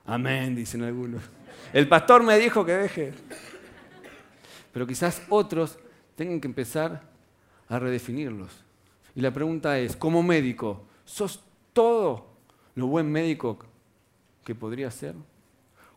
[0.04, 1.22] Amén, dicen algunos.
[1.72, 3.14] El pastor me dijo que deje.
[4.72, 5.78] Pero quizás otros
[6.16, 7.02] tengan que empezar
[7.68, 8.50] a redefinirlos.
[9.14, 12.26] Y la pregunta es, como médico, ¿sos todo
[12.74, 13.58] lo buen médico
[14.44, 15.14] que podría ser?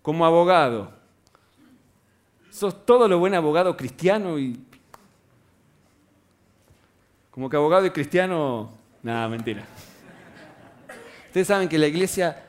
[0.02, 0.94] Como abogado,
[2.50, 4.60] ¿sos todo lo buen abogado cristiano y
[7.36, 8.72] como que abogado y cristiano,
[9.04, 9.66] nada, mentira.
[11.26, 12.46] Ustedes saben que la iglesia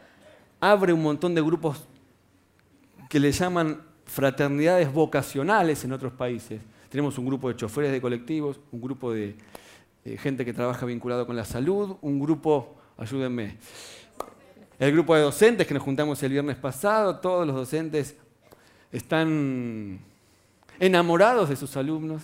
[0.60, 1.84] abre un montón de grupos
[3.08, 6.60] que le llaman fraternidades vocacionales en otros países.
[6.88, 9.36] Tenemos un grupo de choferes de colectivos, un grupo de
[10.18, 13.56] gente que trabaja vinculado con la salud, un grupo, ayúdenme,
[14.78, 18.16] el grupo de docentes que nos juntamos el viernes pasado, todos los docentes
[18.92, 19.98] están
[20.78, 22.22] enamorados de sus alumnos,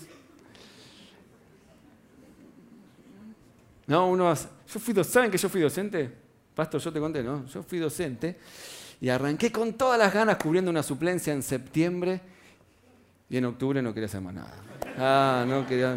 [3.87, 6.22] No, uno yo fui ¿saben que yo fui docente?
[6.55, 7.47] Pastor, yo te conté, ¿no?
[7.47, 8.39] Yo fui docente
[9.01, 12.21] y arranqué con todas las ganas cubriendo una suplencia en septiembre
[13.29, 14.55] y en octubre no quería hacer más nada.
[14.99, 15.97] Ah, no quería.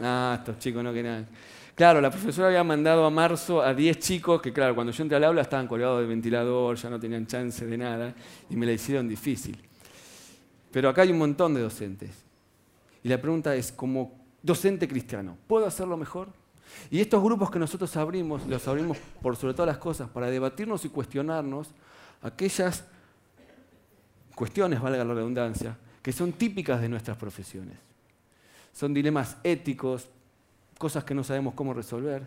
[0.00, 1.26] Ah, estos chicos no querían.
[1.74, 5.16] Claro, la profesora había mandado a marzo a 10 chicos que, claro, cuando yo entré
[5.16, 8.14] al aula estaban colgados del ventilador, ya no tenían chance de nada
[8.48, 9.58] y me la hicieron difícil.
[10.70, 12.10] Pero acá hay un montón de docentes.
[13.02, 16.28] Y la pregunta es, como docente cristiano, ¿puedo hacerlo mejor?
[16.90, 20.84] Y estos grupos que nosotros abrimos, los abrimos por sobre todas las cosas, para debatirnos
[20.84, 21.68] y cuestionarnos
[22.22, 22.84] aquellas
[24.34, 27.76] cuestiones, valga la redundancia, que son típicas de nuestras profesiones.
[28.72, 30.08] Son dilemas éticos,
[30.78, 32.26] cosas que no sabemos cómo resolver,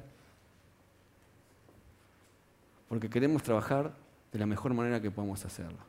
[2.88, 3.94] porque queremos trabajar
[4.32, 5.80] de la mejor manera que podamos hacerlo.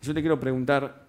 [0.00, 1.03] Yo te quiero preguntar,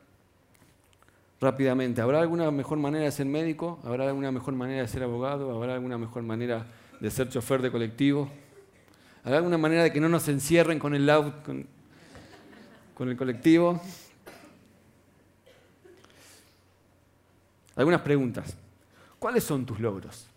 [1.39, 2.01] rápidamente.
[2.01, 3.79] ¿Habrá alguna mejor manera de ser médico?
[3.83, 5.55] ¿Habrá alguna mejor manera de ser abogado?
[5.55, 6.65] ¿Habrá alguna mejor manera
[6.99, 8.29] de ser chofer de colectivo?
[9.23, 11.09] ¿Habrá alguna manera de que no nos encierren con el
[11.43, 11.67] con,
[12.93, 13.81] con el colectivo?
[17.75, 18.55] Algunas preguntas.
[19.19, 20.27] ¿Cuáles son tus logros?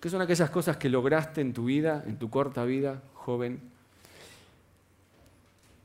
[0.00, 3.60] ¿Qué son aquellas cosas que lograste en tu vida, en tu corta vida, joven?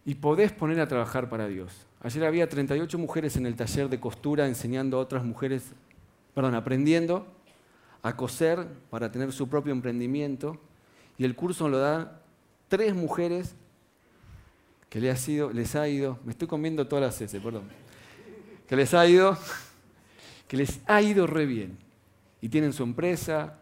[0.05, 1.85] Y podés poner a trabajar para Dios.
[2.05, 5.71] Ayer había 38 mujeres en el taller de costura enseñando a otras mujeres,
[6.35, 7.25] perdón, aprendiendo
[8.03, 10.59] a coser para tener su propio emprendimiento.
[11.17, 12.11] Y el curso lo dan
[12.67, 13.55] tres mujeres
[14.87, 17.63] que les ha, sido, les ha ido, me estoy comiendo todas las S, perdón,
[18.67, 19.35] que les ha ido,
[20.47, 21.75] que les ha ido re bien.
[22.39, 23.57] Y tienen su empresa,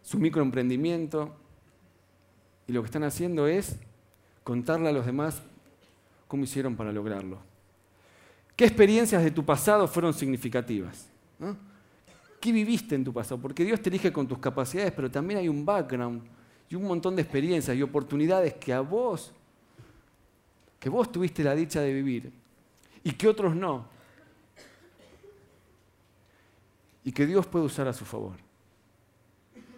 [0.00, 1.36] su microemprendimiento,
[2.66, 3.76] y lo que están haciendo es
[4.42, 5.42] contarle a los demás
[6.28, 7.38] ¿Cómo hicieron para lograrlo?
[8.56, 11.08] ¿Qué experiencias de tu pasado fueron significativas?
[12.40, 13.40] ¿Qué viviste en tu pasado?
[13.40, 16.22] Porque Dios te elige con tus capacidades, pero también hay un background
[16.68, 19.32] y un montón de experiencias y oportunidades que a vos,
[20.80, 22.32] que vos tuviste la dicha de vivir
[23.04, 23.86] y que otros no.
[27.04, 28.34] Y que Dios puede usar a su favor.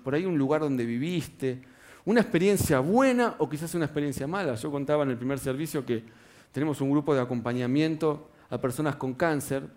[0.03, 1.61] Por ahí un lugar donde viviste,
[2.07, 4.55] una experiencia buena o quizás una experiencia mala.
[4.55, 6.03] Yo contaba en el primer servicio que
[6.53, 9.69] tenemos un grupo de acompañamiento a personas con cáncer.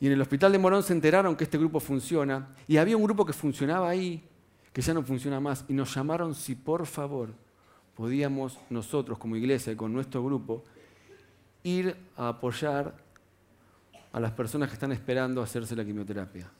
[0.00, 2.54] Y en el hospital de Morón se enteraron que este grupo funciona.
[2.66, 4.22] Y había un grupo que funcionaba ahí,
[4.72, 5.64] que ya no funciona más.
[5.68, 7.30] Y nos llamaron si por favor
[7.94, 10.64] podíamos nosotros como iglesia y con nuestro grupo
[11.62, 12.96] ir a apoyar
[14.12, 16.50] a las personas que están esperando hacerse la quimioterapia.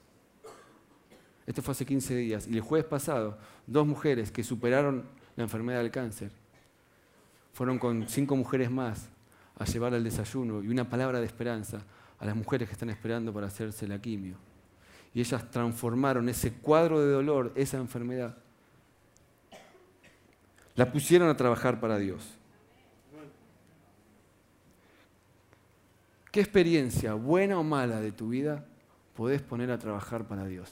[1.44, 2.46] Esto fue hace 15 días.
[2.46, 5.05] Y el jueves pasado, dos mujeres que superaron
[5.37, 6.41] la enfermedad del cáncer
[7.52, 9.08] fueron con cinco mujeres más
[9.58, 11.82] a llevar el desayuno y una palabra de esperanza
[12.18, 14.36] a las mujeres que están esperando para hacerse la quimio.
[15.14, 18.36] Y ellas transformaron ese cuadro de dolor, esa enfermedad,
[20.74, 22.38] la pusieron a trabajar para Dios.
[26.30, 28.64] ¿Qué experiencia, buena o mala, de tu vida
[29.14, 30.70] podés poner a trabajar para Dios?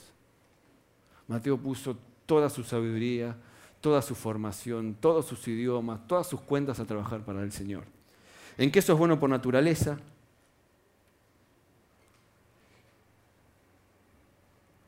[1.29, 3.37] Mateo puso toda su sabiduría,
[3.81, 7.85] toda su formación, todos sus idiomas, todas sus cuentas a trabajar para el Señor.
[8.59, 9.99] ¿En qué sos bueno por naturaleza?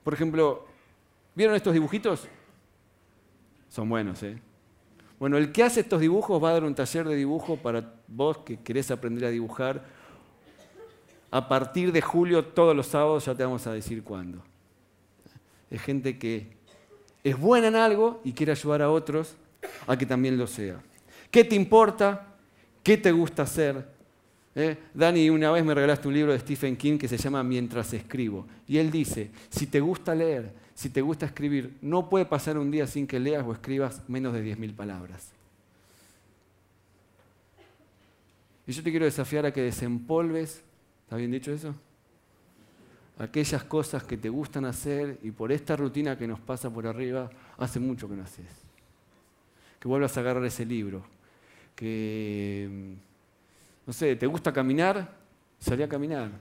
[0.04, 0.66] Por ejemplo,
[1.34, 2.26] ¿vieron estos dibujitos?
[3.68, 4.38] Son buenos, ¿eh?
[5.18, 8.38] Bueno, el que hace estos dibujos va a dar un taller de dibujo para vos
[8.38, 9.84] que querés aprender a dibujar.
[11.30, 14.42] A partir de julio, todos los sábados, ya te vamos a decir cuándo.
[15.70, 16.61] Es gente que
[17.24, 19.34] es buena en algo y quiere ayudar a otros
[19.86, 20.82] a que también lo sea.
[21.30, 22.34] ¿Qué te importa?
[22.82, 23.86] ¿Qué te gusta hacer?
[24.54, 24.76] ¿Eh?
[24.92, 28.46] Dani, una vez me regalaste un libro de Stephen King que se llama Mientras escribo.
[28.66, 32.70] Y él dice, si te gusta leer, si te gusta escribir, no puede pasar un
[32.70, 35.30] día sin que leas o escribas menos de 10.000 palabras.
[38.66, 40.62] Y yo te quiero desafiar a que desempolves,
[41.04, 41.74] ¿está bien dicho eso?
[43.22, 47.30] Aquellas cosas que te gustan hacer y por esta rutina que nos pasa por arriba,
[47.56, 48.50] hace mucho que no haces.
[49.78, 51.04] Que vuelvas a agarrar ese libro.
[51.76, 52.96] Que
[53.86, 55.16] no sé, ¿te gusta caminar?
[55.60, 56.32] Salí a caminar,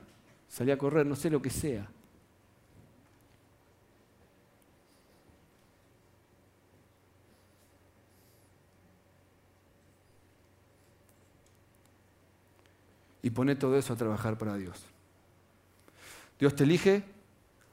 [0.48, 1.88] salí a correr, no sé lo que sea.
[13.22, 14.84] Y pone todo eso a trabajar para Dios.
[16.42, 17.04] Dios te elige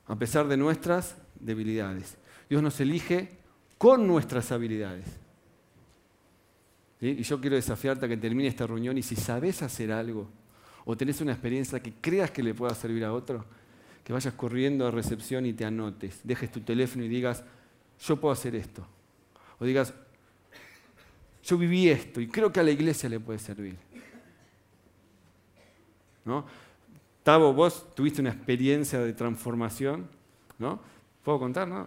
[0.07, 2.18] a pesar de nuestras debilidades.
[2.50, 3.31] Dios nos elige
[3.78, 5.07] con nuestras habilidades.
[7.00, 10.28] Y yo quiero desafiarte a que termine esta reunión y si sabes hacer algo
[10.85, 13.46] o tenés una experiencia que creas que le pueda servir a otro,
[14.04, 17.44] que vayas corriendo a recepción y te anotes, dejes tu teléfono y digas,
[18.07, 18.87] yo puedo hacer esto.
[19.61, 19.94] O digas,
[21.42, 23.78] yo viví esto y creo que a la iglesia le puede servir.
[26.26, 26.67] ¿No?
[27.28, 30.08] Tavo, vos tuviste una experiencia de transformación,
[30.58, 30.80] ¿no?
[31.22, 31.68] ¿Puedo contar?
[31.68, 31.86] No,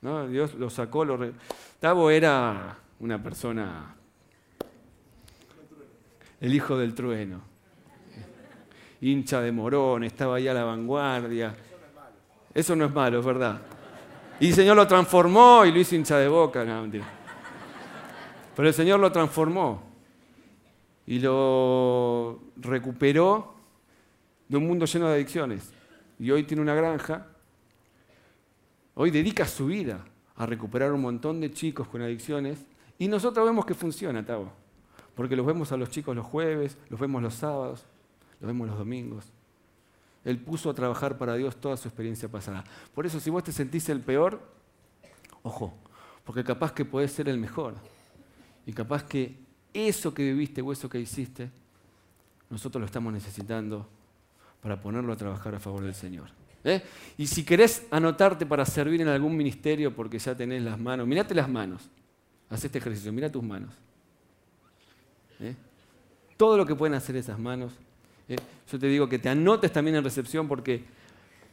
[0.00, 0.26] ¿No?
[0.26, 1.16] Dios lo sacó, lo
[1.78, 3.94] Tavo era una persona
[6.40, 7.40] el hijo del trueno.
[9.00, 11.54] Hincha de morón, estaba ahí a la vanguardia.
[12.52, 13.60] Eso no es malo, es verdad.
[14.40, 16.64] Y el Señor lo transformó y lo hizo hincha de boca.
[16.64, 16.84] No.
[18.56, 19.84] Pero el Señor lo transformó
[21.06, 23.57] y lo recuperó
[24.48, 25.70] de un mundo lleno de adicciones.
[26.18, 27.26] Y hoy tiene una granja.
[28.94, 30.04] Hoy dedica su vida
[30.36, 32.64] a recuperar un montón de chicos con adicciones.
[32.98, 34.52] Y nosotros vemos que funciona, Tavo.
[35.14, 37.84] Porque los vemos a los chicos los jueves, los vemos los sábados,
[38.40, 39.32] los vemos los domingos.
[40.24, 42.64] Él puso a trabajar para Dios toda su experiencia pasada.
[42.94, 44.40] Por eso si vos te sentís el peor,
[45.42, 45.74] ojo,
[46.24, 47.74] porque capaz que podés ser el mejor.
[48.66, 49.38] Y capaz que
[49.72, 51.50] eso que viviste o eso que hiciste,
[52.50, 53.88] nosotros lo estamos necesitando
[54.62, 56.28] para ponerlo a trabajar a favor del Señor.
[56.64, 56.82] ¿eh?
[57.16, 61.34] Y si querés anotarte para servir en algún ministerio porque ya tenés las manos, mirate
[61.34, 61.88] las manos.
[62.50, 63.74] Haz este ejercicio, mira tus manos.
[65.40, 65.54] ¿eh?
[66.36, 67.72] Todo lo que pueden hacer esas manos.
[68.28, 68.36] ¿eh?
[68.70, 70.84] Yo te digo que te anotes también en recepción porque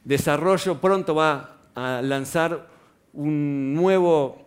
[0.03, 2.67] Desarrollo pronto va a lanzar
[3.13, 4.45] un nuevo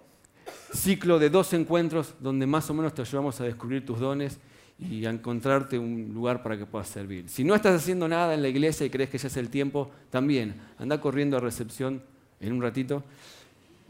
[0.72, 4.38] ciclo de dos encuentros donde más o menos te ayudamos a descubrir tus dones
[4.78, 7.28] y a encontrarte un lugar para que puedas servir.
[7.28, 9.90] Si no estás haciendo nada en la iglesia y crees que ya es el tiempo,
[10.10, 12.02] también anda corriendo a recepción
[12.40, 13.02] en un ratito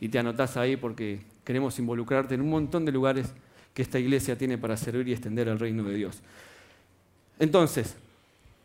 [0.01, 3.33] y te anotás ahí porque queremos involucrarte en un montón de lugares
[3.75, 6.21] que esta iglesia tiene para servir y extender el reino de Dios.
[7.39, 7.95] Entonces,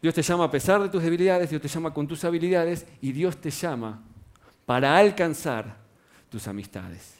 [0.01, 3.11] Dios te llama a pesar de tus debilidades, Dios te llama con tus habilidades y
[3.11, 4.01] Dios te llama
[4.65, 5.77] para alcanzar
[6.29, 7.15] tus amistades.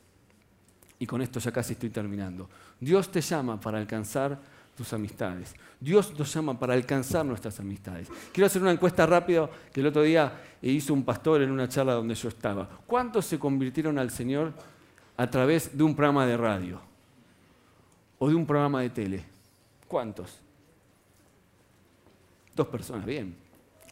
[0.97, 2.49] Y con esto ya casi estoy terminando.
[2.79, 4.39] Dios te llama para alcanzar
[4.75, 5.53] tus amistades.
[5.79, 8.07] Dios nos llama para alcanzar nuestras amistades.
[8.31, 11.93] Quiero hacer una encuesta rápida que el otro día hizo un pastor en una charla
[11.93, 12.67] donde yo estaba.
[12.87, 14.53] ¿Cuántos se convirtieron al Señor
[15.17, 16.93] a través de un programa de radio?
[18.23, 19.25] o de un programa de tele?
[19.85, 20.39] ¿Cuántos?
[22.55, 23.35] Dos personas, bien.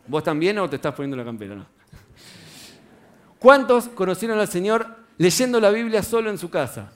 [0.08, 1.68] ¿Vos también o te estás poniendo la campera?
[3.38, 6.94] ¿Cuántos conocieron al Señor leyendo la Biblia solo en su casa?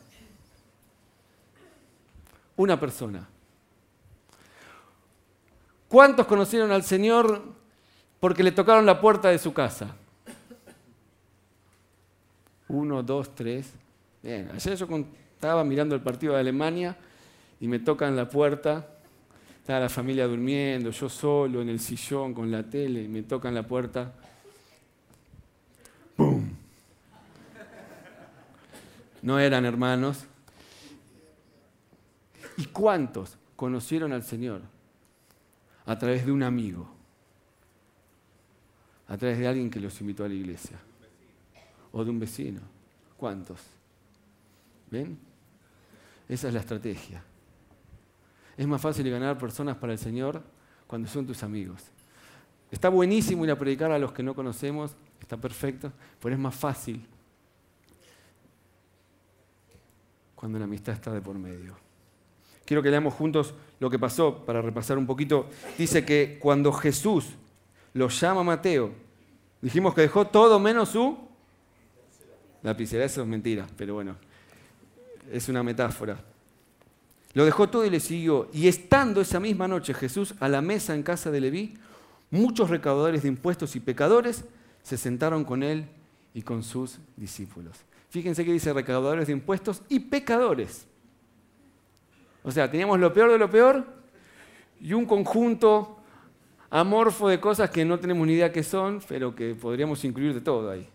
[2.56, 3.28] Una persona.
[5.96, 7.42] ¿Cuántos conocieron al Señor
[8.20, 9.96] porque le tocaron la puerta de su casa?
[12.68, 13.72] Uno, dos, tres.
[14.22, 14.88] Bien, ayer yo
[15.36, 16.98] estaba mirando el partido de Alemania
[17.62, 18.86] y me tocan la puerta.
[19.62, 23.56] Está la familia durmiendo, yo solo en el sillón con la tele, y me tocan
[23.56, 24.12] la puerta.
[26.18, 26.50] ¡Bum!
[29.22, 30.26] No eran hermanos.
[32.58, 34.75] ¿Y cuántos conocieron al Señor?
[35.86, 36.90] A través de un amigo,
[39.08, 40.80] A través de alguien que los invitó a la iglesia.
[41.92, 42.60] O de un vecino.
[43.18, 43.60] ¿Cuántos?
[44.90, 45.18] ¿Ven?
[46.28, 47.24] Esa es la estrategia.
[48.58, 50.42] Es más fácil ganar personas para el Señor
[50.88, 51.84] cuando son tus amigos.
[52.72, 56.56] Está buenísimo ir a predicar a los que no conocemos, está perfecto, pero es más
[56.56, 57.06] fácil
[60.36, 61.76] cuando la amistad está de por medio.
[62.66, 65.50] Quiero que leamos juntos lo que pasó para repasar un poquito.
[65.78, 67.30] Dice que cuando Jesús
[67.94, 68.92] lo llama Mateo,
[69.62, 71.18] dijimos que dejó todo menos su
[72.64, 73.06] lapicera.
[73.06, 74.16] Eso es mentira, pero bueno,
[75.32, 76.20] es una metáfora.
[77.34, 78.50] Lo dejó todo y le siguió.
[78.54, 81.74] Y estando esa misma noche Jesús a la mesa en casa de Leví,
[82.32, 84.46] muchos recaudadores de impuestos y pecadores
[84.84, 85.86] se sentaron con él
[86.34, 87.78] y con sus discípulos.
[88.10, 90.86] Fíjense que dice recaudadores de impuestos y pecadores.
[92.46, 93.84] O sea, teníamos lo peor de lo peor
[94.80, 95.98] y un conjunto
[96.70, 100.42] amorfo de cosas que no tenemos ni idea qué son, pero que podríamos incluir de
[100.42, 100.88] todo ahí.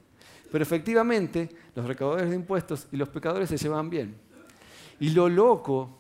[0.53, 4.15] Pero efectivamente, los recaudadores de impuestos y los pecadores se llevaban bien.
[5.01, 5.99] Y lo loco,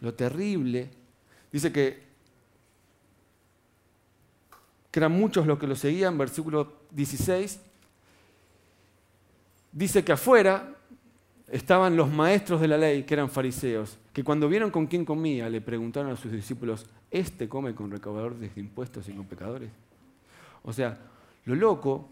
[0.00, 0.90] lo terrible,
[1.52, 2.02] dice que,
[4.90, 7.60] que eran muchos los que lo seguían, versículo 16,
[9.70, 10.74] dice que afuera
[11.48, 15.48] estaban los maestros de la ley, que eran fariseos, que cuando vieron con quién comía,
[15.48, 19.70] le preguntaron a sus discípulos, ¿este come con recaudadores de impuestos y con pecadores?
[20.62, 20.98] O sea,
[21.46, 22.06] lo loco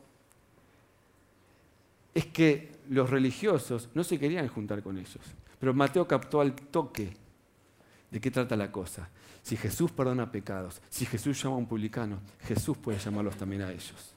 [2.15, 5.19] es que los religiosos no se querían juntar con ellos.
[5.61, 7.15] Pero Mateo captó al toque
[8.11, 9.11] de qué trata la cosa.
[9.43, 13.71] Si Jesús perdona pecados, si Jesús llama a un publicano, Jesús puede llamarlos también a
[13.71, 14.15] ellos.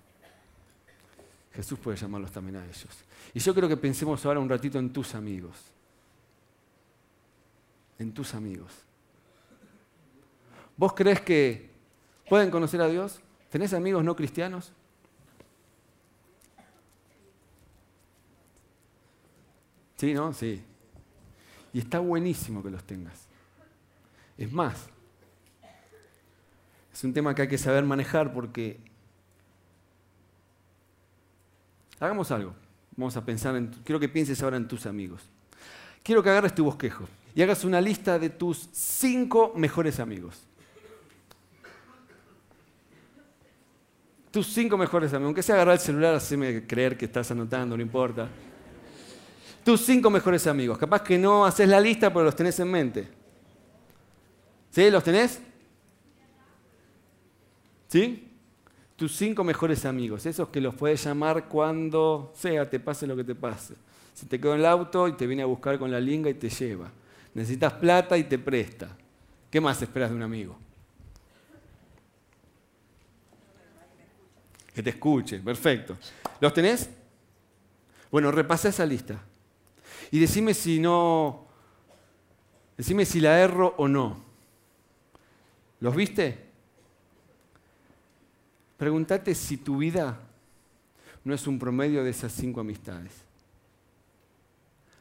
[1.51, 3.03] Jesús puede llamarlos también a ellos.
[3.33, 5.57] Y yo creo que pensemos ahora un ratito en tus amigos.
[8.01, 8.73] En tus amigos.
[10.75, 11.69] ¿Vos crees que
[12.27, 13.21] pueden conocer a Dios?
[13.51, 14.73] ¿Tenés amigos no cristianos?
[19.97, 20.33] Sí, ¿no?
[20.33, 20.63] Sí.
[21.73, 23.27] Y está buenísimo que los tengas.
[24.35, 24.89] Es más,
[26.91, 28.79] es un tema que hay que saber manejar porque
[31.99, 32.55] hagamos algo.
[32.97, 35.21] Vamos a pensar en, quiero que pienses ahora en tus amigos.
[36.01, 40.43] Quiero que agarres tu bosquejo y hagas una lista de tus cinco mejores amigos.
[44.31, 45.27] Tus cinco mejores amigos.
[45.27, 48.29] Aunque sea agarrar el celular, haceme creer que estás anotando, no importa.
[49.63, 50.77] Tus cinco mejores amigos.
[50.77, 53.07] Capaz que no haces la lista, pero los tenés en mente.
[54.69, 54.89] ¿Sí?
[54.89, 55.41] ¿Los tenés?
[57.89, 58.31] ¿Sí?
[59.01, 63.23] tus cinco mejores amigos, esos que los puedes llamar cuando sea, te pase lo que
[63.23, 63.73] te pase.
[64.13, 66.35] Si te quedó en el auto y te viene a buscar con la linga y
[66.35, 66.91] te lleva.
[67.33, 68.95] Necesitas plata y te presta.
[69.49, 70.57] ¿Qué más esperas de un amigo?
[74.73, 75.97] Que te escuche, perfecto.
[76.39, 76.89] ¿Los tenés?
[78.09, 79.21] Bueno, repasa esa lista.
[80.11, 81.47] Y decime si no,
[82.77, 84.23] decime si la erro o no.
[85.79, 86.51] ¿Los viste?
[88.77, 90.19] Pregúntate si tu vida
[91.23, 93.13] no es un promedio de esas cinco amistades.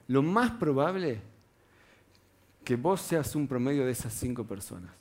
[0.07, 1.23] Lo más probable
[2.71, 4.93] que vos seas un promedio de esas cinco personas.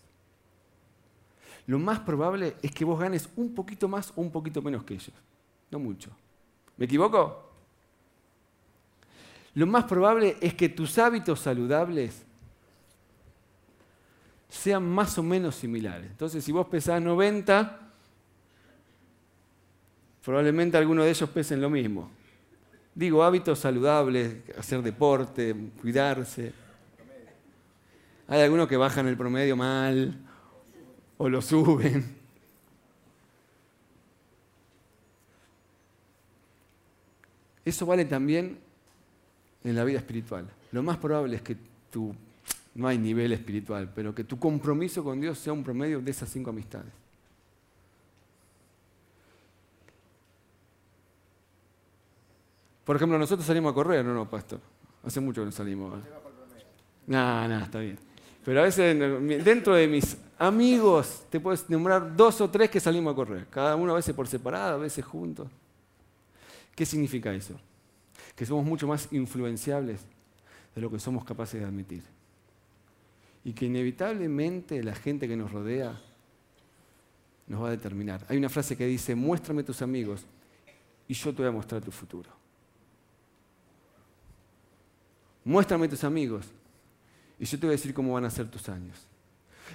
[1.67, 4.95] Lo más probable es que vos ganes un poquito más o un poquito menos que
[4.95, 5.13] ellos.
[5.70, 6.09] No mucho.
[6.78, 7.47] ¿Me equivoco?
[9.53, 12.24] Lo más probable es que tus hábitos saludables
[14.49, 16.09] sean más o menos similares.
[16.09, 17.91] Entonces, si vos pesás 90,
[20.26, 22.09] Probablemente algunos de ellos pesen lo mismo.
[22.95, 26.68] Digo, hábitos saludables, hacer deporte, cuidarse.
[28.30, 30.15] Hay algunos que bajan el promedio mal
[31.17, 32.15] o lo suben.
[37.65, 38.59] Eso vale también
[39.63, 40.47] en la vida espiritual.
[40.71, 41.57] Lo más probable es que
[41.91, 42.13] tu,
[42.75, 46.30] no hay nivel espiritual, pero que tu compromiso con Dios sea un promedio de esas
[46.30, 46.91] cinco amistades.
[52.86, 54.59] Por ejemplo, nosotros salimos a correr, ¿no, no, pastor?
[55.03, 55.99] Hace mucho que no salimos.
[57.07, 58.09] No, no, está bien.
[58.50, 58.97] Pero a veces
[59.45, 63.45] dentro de mis amigos te puedes nombrar dos o tres que salimos a correr.
[63.45, 65.47] Cada uno a veces por separado, a veces juntos.
[66.74, 67.54] ¿Qué significa eso?
[68.36, 70.04] Que somos mucho más influenciables
[70.74, 72.02] de lo que somos capaces de admitir.
[73.43, 76.02] Y que inevitablemente la gente que nos rodea
[77.45, 78.26] nos va a determinar.
[78.30, 80.26] Hay una frase que dice, muéstrame tus amigos
[81.08, 82.32] y yo te voy a mostrar tu futuro.
[85.45, 86.52] Muéstrame tus amigos
[87.40, 88.98] y yo te voy a decir cómo van a ser tus años.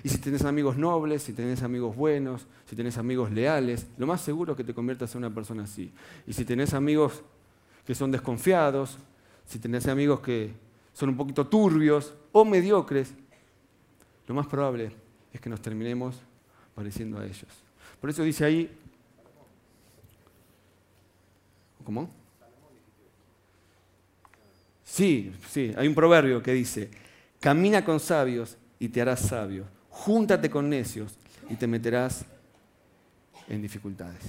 [0.02, 4.20] Y si tenés amigos nobles, si tenés amigos buenos, si tenés amigos leales, lo más
[4.20, 5.92] seguro es que te conviertas en una persona así.
[6.26, 7.22] Y si tenés amigos
[7.86, 8.98] que son desconfiados,
[9.46, 10.52] si tenés amigos que
[10.92, 13.14] son un poquito turbios o mediocres,
[14.26, 14.90] lo más probable
[15.32, 16.16] es que nos terminemos
[16.74, 17.46] pareciendo a ellos.
[18.00, 18.70] Por eso dice ahí,
[21.84, 22.10] ¿cómo?
[24.84, 26.90] Sí, sí, hay un proverbio que dice,
[27.44, 31.18] camina con sabios y te harás sabio, júntate con necios
[31.50, 32.24] y te meterás
[33.48, 34.22] en dificultades.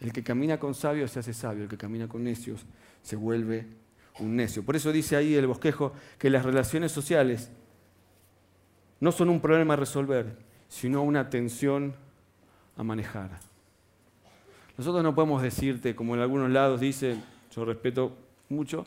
[0.00, 2.64] El que camina con sabios se hace sabio, el que camina con necios
[3.02, 3.66] se vuelve
[4.20, 4.64] un necio.
[4.64, 7.50] Por eso dice ahí el bosquejo que las relaciones sociales
[8.98, 10.34] no son un problema a resolver,
[10.70, 11.94] sino una tensión
[12.78, 13.38] a manejar.
[14.78, 17.22] Nosotros no podemos decirte, como en algunos lados dicen,
[17.54, 18.16] yo respeto
[18.48, 18.86] mucho,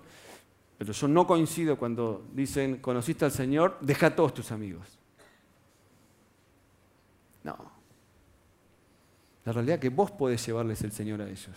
[0.78, 4.98] pero yo no coincido cuando dicen, conociste al Señor, deja a todos tus amigos.
[7.44, 7.58] No.
[9.46, 11.56] La realidad es que vos podés llevarles el Señor a ellos.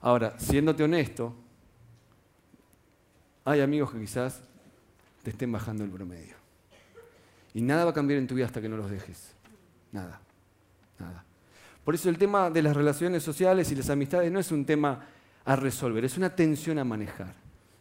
[0.00, 1.34] Ahora, siéndote honesto,
[3.44, 4.42] hay amigos que quizás
[5.22, 6.36] te estén bajando el promedio.
[7.54, 9.34] Y nada va a cambiar en tu vida hasta que no los dejes.
[9.90, 10.20] Nada.
[10.98, 11.24] Nada.
[11.84, 15.06] Por eso el tema de las relaciones sociales y las amistades no es un tema
[15.46, 17.32] a resolver, es una tensión a manejar.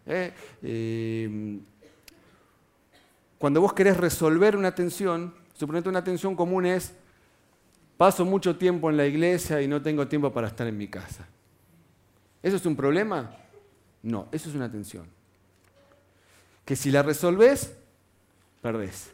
[0.06, 0.32] ¿eh?
[0.62, 1.60] Eh,
[3.40, 6.94] cuando vos querés resolver una tensión, suponete una tensión común es,
[7.98, 11.28] paso mucho tiempo en la iglesia y no tengo tiempo para estar en mi casa.
[12.44, 13.36] ¿Eso es un problema?
[14.04, 15.08] No, eso es una tensión.
[16.64, 17.76] Que si la resolvés,
[18.62, 19.12] perdés.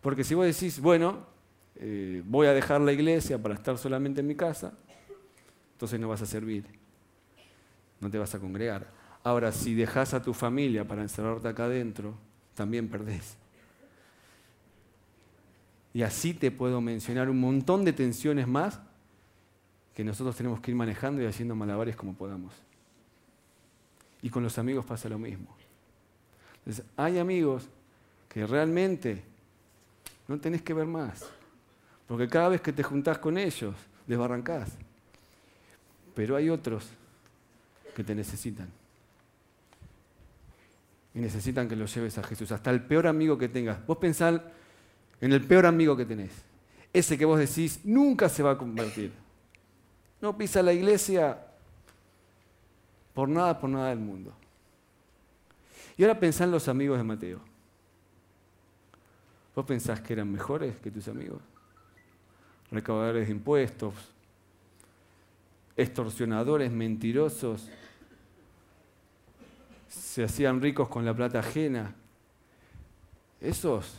[0.00, 1.26] Porque si vos decís, bueno,
[1.74, 4.74] eh, voy a dejar la iglesia para estar solamente en mi casa,
[5.72, 6.79] entonces no vas a servir
[8.00, 8.86] no te vas a congregar.
[9.22, 12.14] Ahora, si dejas a tu familia para encerrarte acá adentro,
[12.54, 13.36] también perdés.
[15.92, 18.80] Y así te puedo mencionar un montón de tensiones más
[19.94, 22.54] que nosotros tenemos que ir manejando y haciendo malabares como podamos.
[24.22, 25.54] Y con los amigos pasa lo mismo.
[26.58, 27.68] Entonces, hay amigos
[28.28, 29.22] que realmente
[30.28, 31.28] no tenés que ver más.
[32.06, 33.74] Porque cada vez que te juntás con ellos,
[34.06, 34.70] desbarrancás.
[36.14, 36.86] Pero hay otros
[38.00, 38.66] que te necesitan.
[41.12, 42.50] Y necesitan que los lleves a Jesús.
[42.50, 43.86] Hasta el peor amigo que tengas.
[43.86, 44.40] Vos pensás
[45.20, 46.30] en el peor amigo que tenés.
[46.94, 49.12] Ese que vos decís nunca se va a convertir.
[50.22, 51.46] No pisa la iglesia
[53.12, 54.32] por nada, por nada del mundo.
[55.98, 57.40] Y ahora pensá en los amigos de Mateo.
[59.54, 61.42] ¿Vos pensás que eran mejores que tus amigos?
[62.70, 63.94] Recaudadores de impuestos,
[65.76, 67.68] extorsionadores, mentirosos,
[69.90, 71.94] se hacían ricos con la plata ajena.
[73.40, 73.98] Esos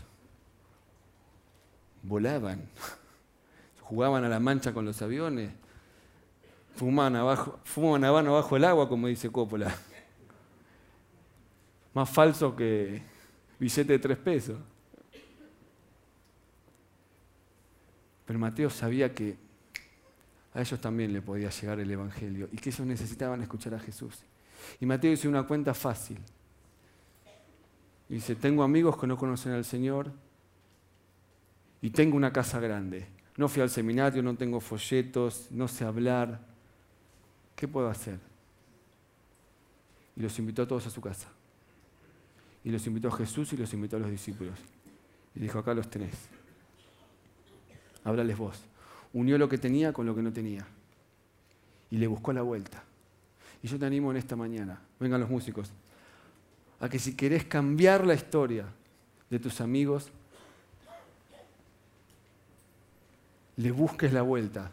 [2.02, 2.64] volaban,
[3.82, 5.52] jugaban a la mancha con los aviones,
[6.76, 9.76] fumaban, abajo, fumaban habano bajo el agua, como dice Coppola.
[11.94, 13.02] Más falso que
[13.60, 14.58] billete de tres pesos.
[18.26, 19.36] Pero Mateo sabía que
[20.54, 24.24] a ellos también le podía llegar el Evangelio y que ellos necesitaban escuchar a Jesús.
[24.80, 26.20] Y Mateo dice una cuenta fácil.
[28.10, 30.12] Dice, tengo amigos que no conocen al Señor
[31.82, 33.08] y tengo una casa grande.
[33.38, 36.42] No fui al seminario, no tengo folletos, no sé hablar.
[37.56, 38.20] ¿Qué puedo hacer?
[40.16, 41.30] Y los invitó a todos a su casa.
[42.64, 44.60] Y los invitó a Jesús y los invitó a los discípulos.
[45.34, 46.16] Y dijo, acá los tenés.
[48.04, 48.60] Háblales vos.
[49.14, 50.68] Unió lo que tenía con lo que no tenía.
[51.90, 52.84] Y le buscó la vuelta.
[53.64, 55.72] Y yo te animo en esta mañana, vengan los músicos,
[56.80, 58.66] a que si querés cambiar la historia
[59.30, 60.10] de tus amigos,
[63.58, 64.72] le busques la vuelta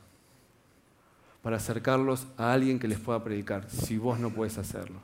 [1.43, 5.01] para acercarlos a alguien que les pueda predicar, si vos no puedes hacerlo.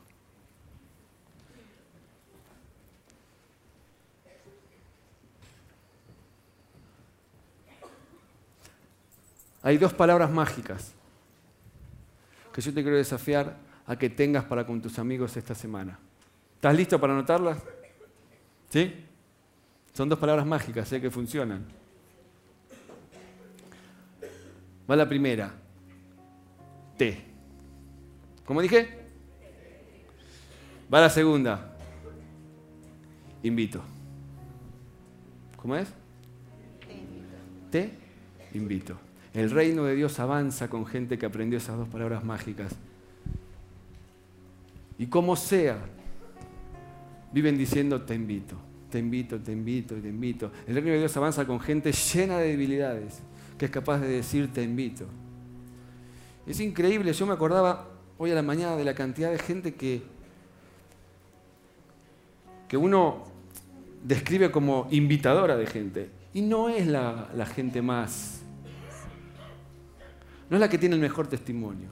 [9.62, 10.93] Hay dos palabras mágicas
[12.53, 15.99] que yo te quiero desafiar a que tengas para con tus amigos esta semana.
[16.57, 17.59] ¿Estás listo para anotarlas?
[18.70, 19.05] ¿Sí?
[19.93, 21.64] Son dos palabras mágicas, sé que funcionan.
[24.91, 25.55] Va la primera.
[26.97, 27.24] T.
[28.45, 29.05] ¿Cómo dije?
[30.93, 31.76] Va la segunda.
[33.43, 33.82] Invito.
[35.57, 35.89] ¿Cómo es?
[37.70, 37.91] Te
[38.55, 38.99] invito.
[39.32, 42.74] El reino de Dios avanza con gente que aprendió esas dos palabras mágicas
[44.99, 45.79] y como sea,
[47.33, 48.57] viven diciendo, te invito,
[48.91, 50.53] te invito, te invito, te invito.
[50.67, 53.21] El reino de Dios avanza con gente llena de debilidades,
[53.59, 55.07] que es capaz de decir te invito.
[56.47, 57.89] Es increíble, yo me acordaba
[58.19, 60.03] hoy a la mañana de la cantidad de gente que,
[62.69, 63.25] que uno
[64.05, 66.11] describe como invitadora de gente.
[66.33, 68.43] Y no es la, la gente más,
[70.51, 71.89] no es la que tiene el mejor testimonio.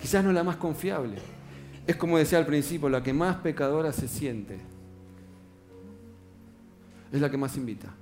[0.00, 1.18] Quizás no es la más confiable.
[1.86, 4.58] Es como decía al principio, la que más pecadora se siente.
[7.12, 7.92] Es la que más invita.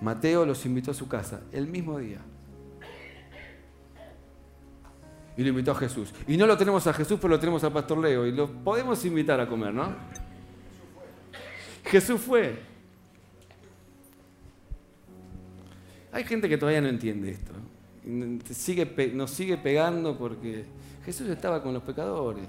[0.00, 2.20] Mateo los invitó a su casa el mismo día.
[5.36, 6.12] Y lo invitó a Jesús.
[6.26, 8.26] Y no lo tenemos a Jesús, pero lo tenemos al Pastor Leo.
[8.26, 9.94] Y lo podemos invitar a comer, ¿no?
[11.84, 12.58] Jesús fue.
[16.10, 17.52] Hay gente que todavía no entiende esto.
[18.06, 20.64] Nos sigue pegando porque
[21.04, 22.44] Jesús estaba con los pecadores.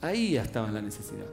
[0.00, 1.26] Ahí estaba la necesidad.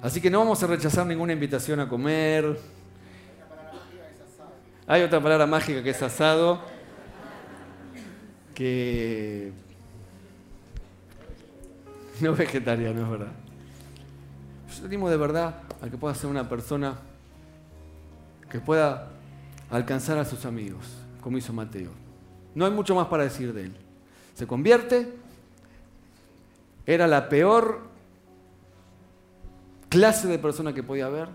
[0.00, 2.58] Así que no vamos a rechazar ninguna invitación a comer.
[4.86, 6.60] Hay otra palabra mágica que es asado,
[8.54, 9.52] que
[12.20, 13.32] no vegetariano, es verdad.
[14.80, 16.96] Yo digo de verdad a que pueda ser una persona
[18.50, 19.10] que pueda
[19.70, 20.84] alcanzar a sus amigos,
[21.20, 21.90] como hizo Mateo.
[22.54, 23.76] No hay mucho más para decir de él.
[24.34, 25.12] Se convierte,
[26.86, 27.88] era la peor
[29.88, 31.28] clase de persona que podía haber,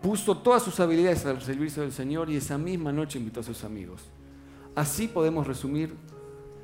[0.00, 3.64] puso todas sus habilidades al servicio del Señor y esa misma noche invitó a sus
[3.64, 4.02] amigos.
[4.74, 5.94] Así podemos resumir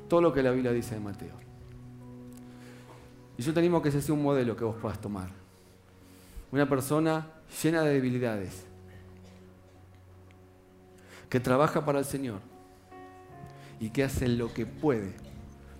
[0.07, 1.35] todo lo que la Biblia dice de Mateo.
[3.37, 5.29] Y yo te animo a que ese sea un modelo que vos puedas tomar.
[6.51, 7.27] Una persona
[7.63, 8.65] llena de debilidades,
[11.29, 12.41] que trabaja para el Señor
[13.79, 15.13] y que hace lo que puede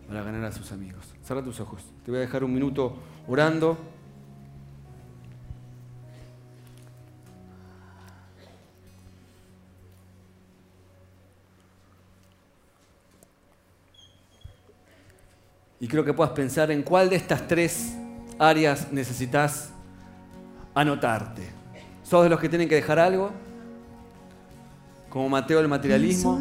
[0.08, 1.06] para ganar a sus amigos.
[1.24, 1.84] Cierra tus ojos.
[2.06, 2.96] Te voy a dejar un minuto
[3.28, 3.78] orando.
[15.82, 17.96] Y creo que puedas pensar en cuál de estas tres
[18.38, 19.72] áreas necesitas
[20.76, 21.50] anotarte.
[22.04, 23.32] ¿Sos de los que tienen que dejar algo?
[25.10, 26.40] Como Mateo el materialismo.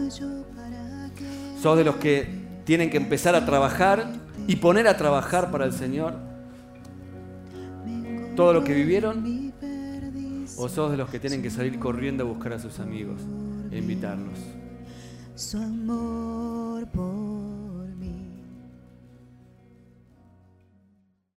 [1.61, 2.29] ¿Sos de los que
[2.65, 4.13] tienen que empezar a trabajar
[4.47, 6.15] y poner a trabajar para el Señor
[8.37, 9.53] todo lo que vivieron?
[10.57, 13.21] ¿O sos de los que tienen que salir corriendo a buscar a sus amigos
[13.71, 14.39] e invitarlos?
[15.35, 17.18] Su amor por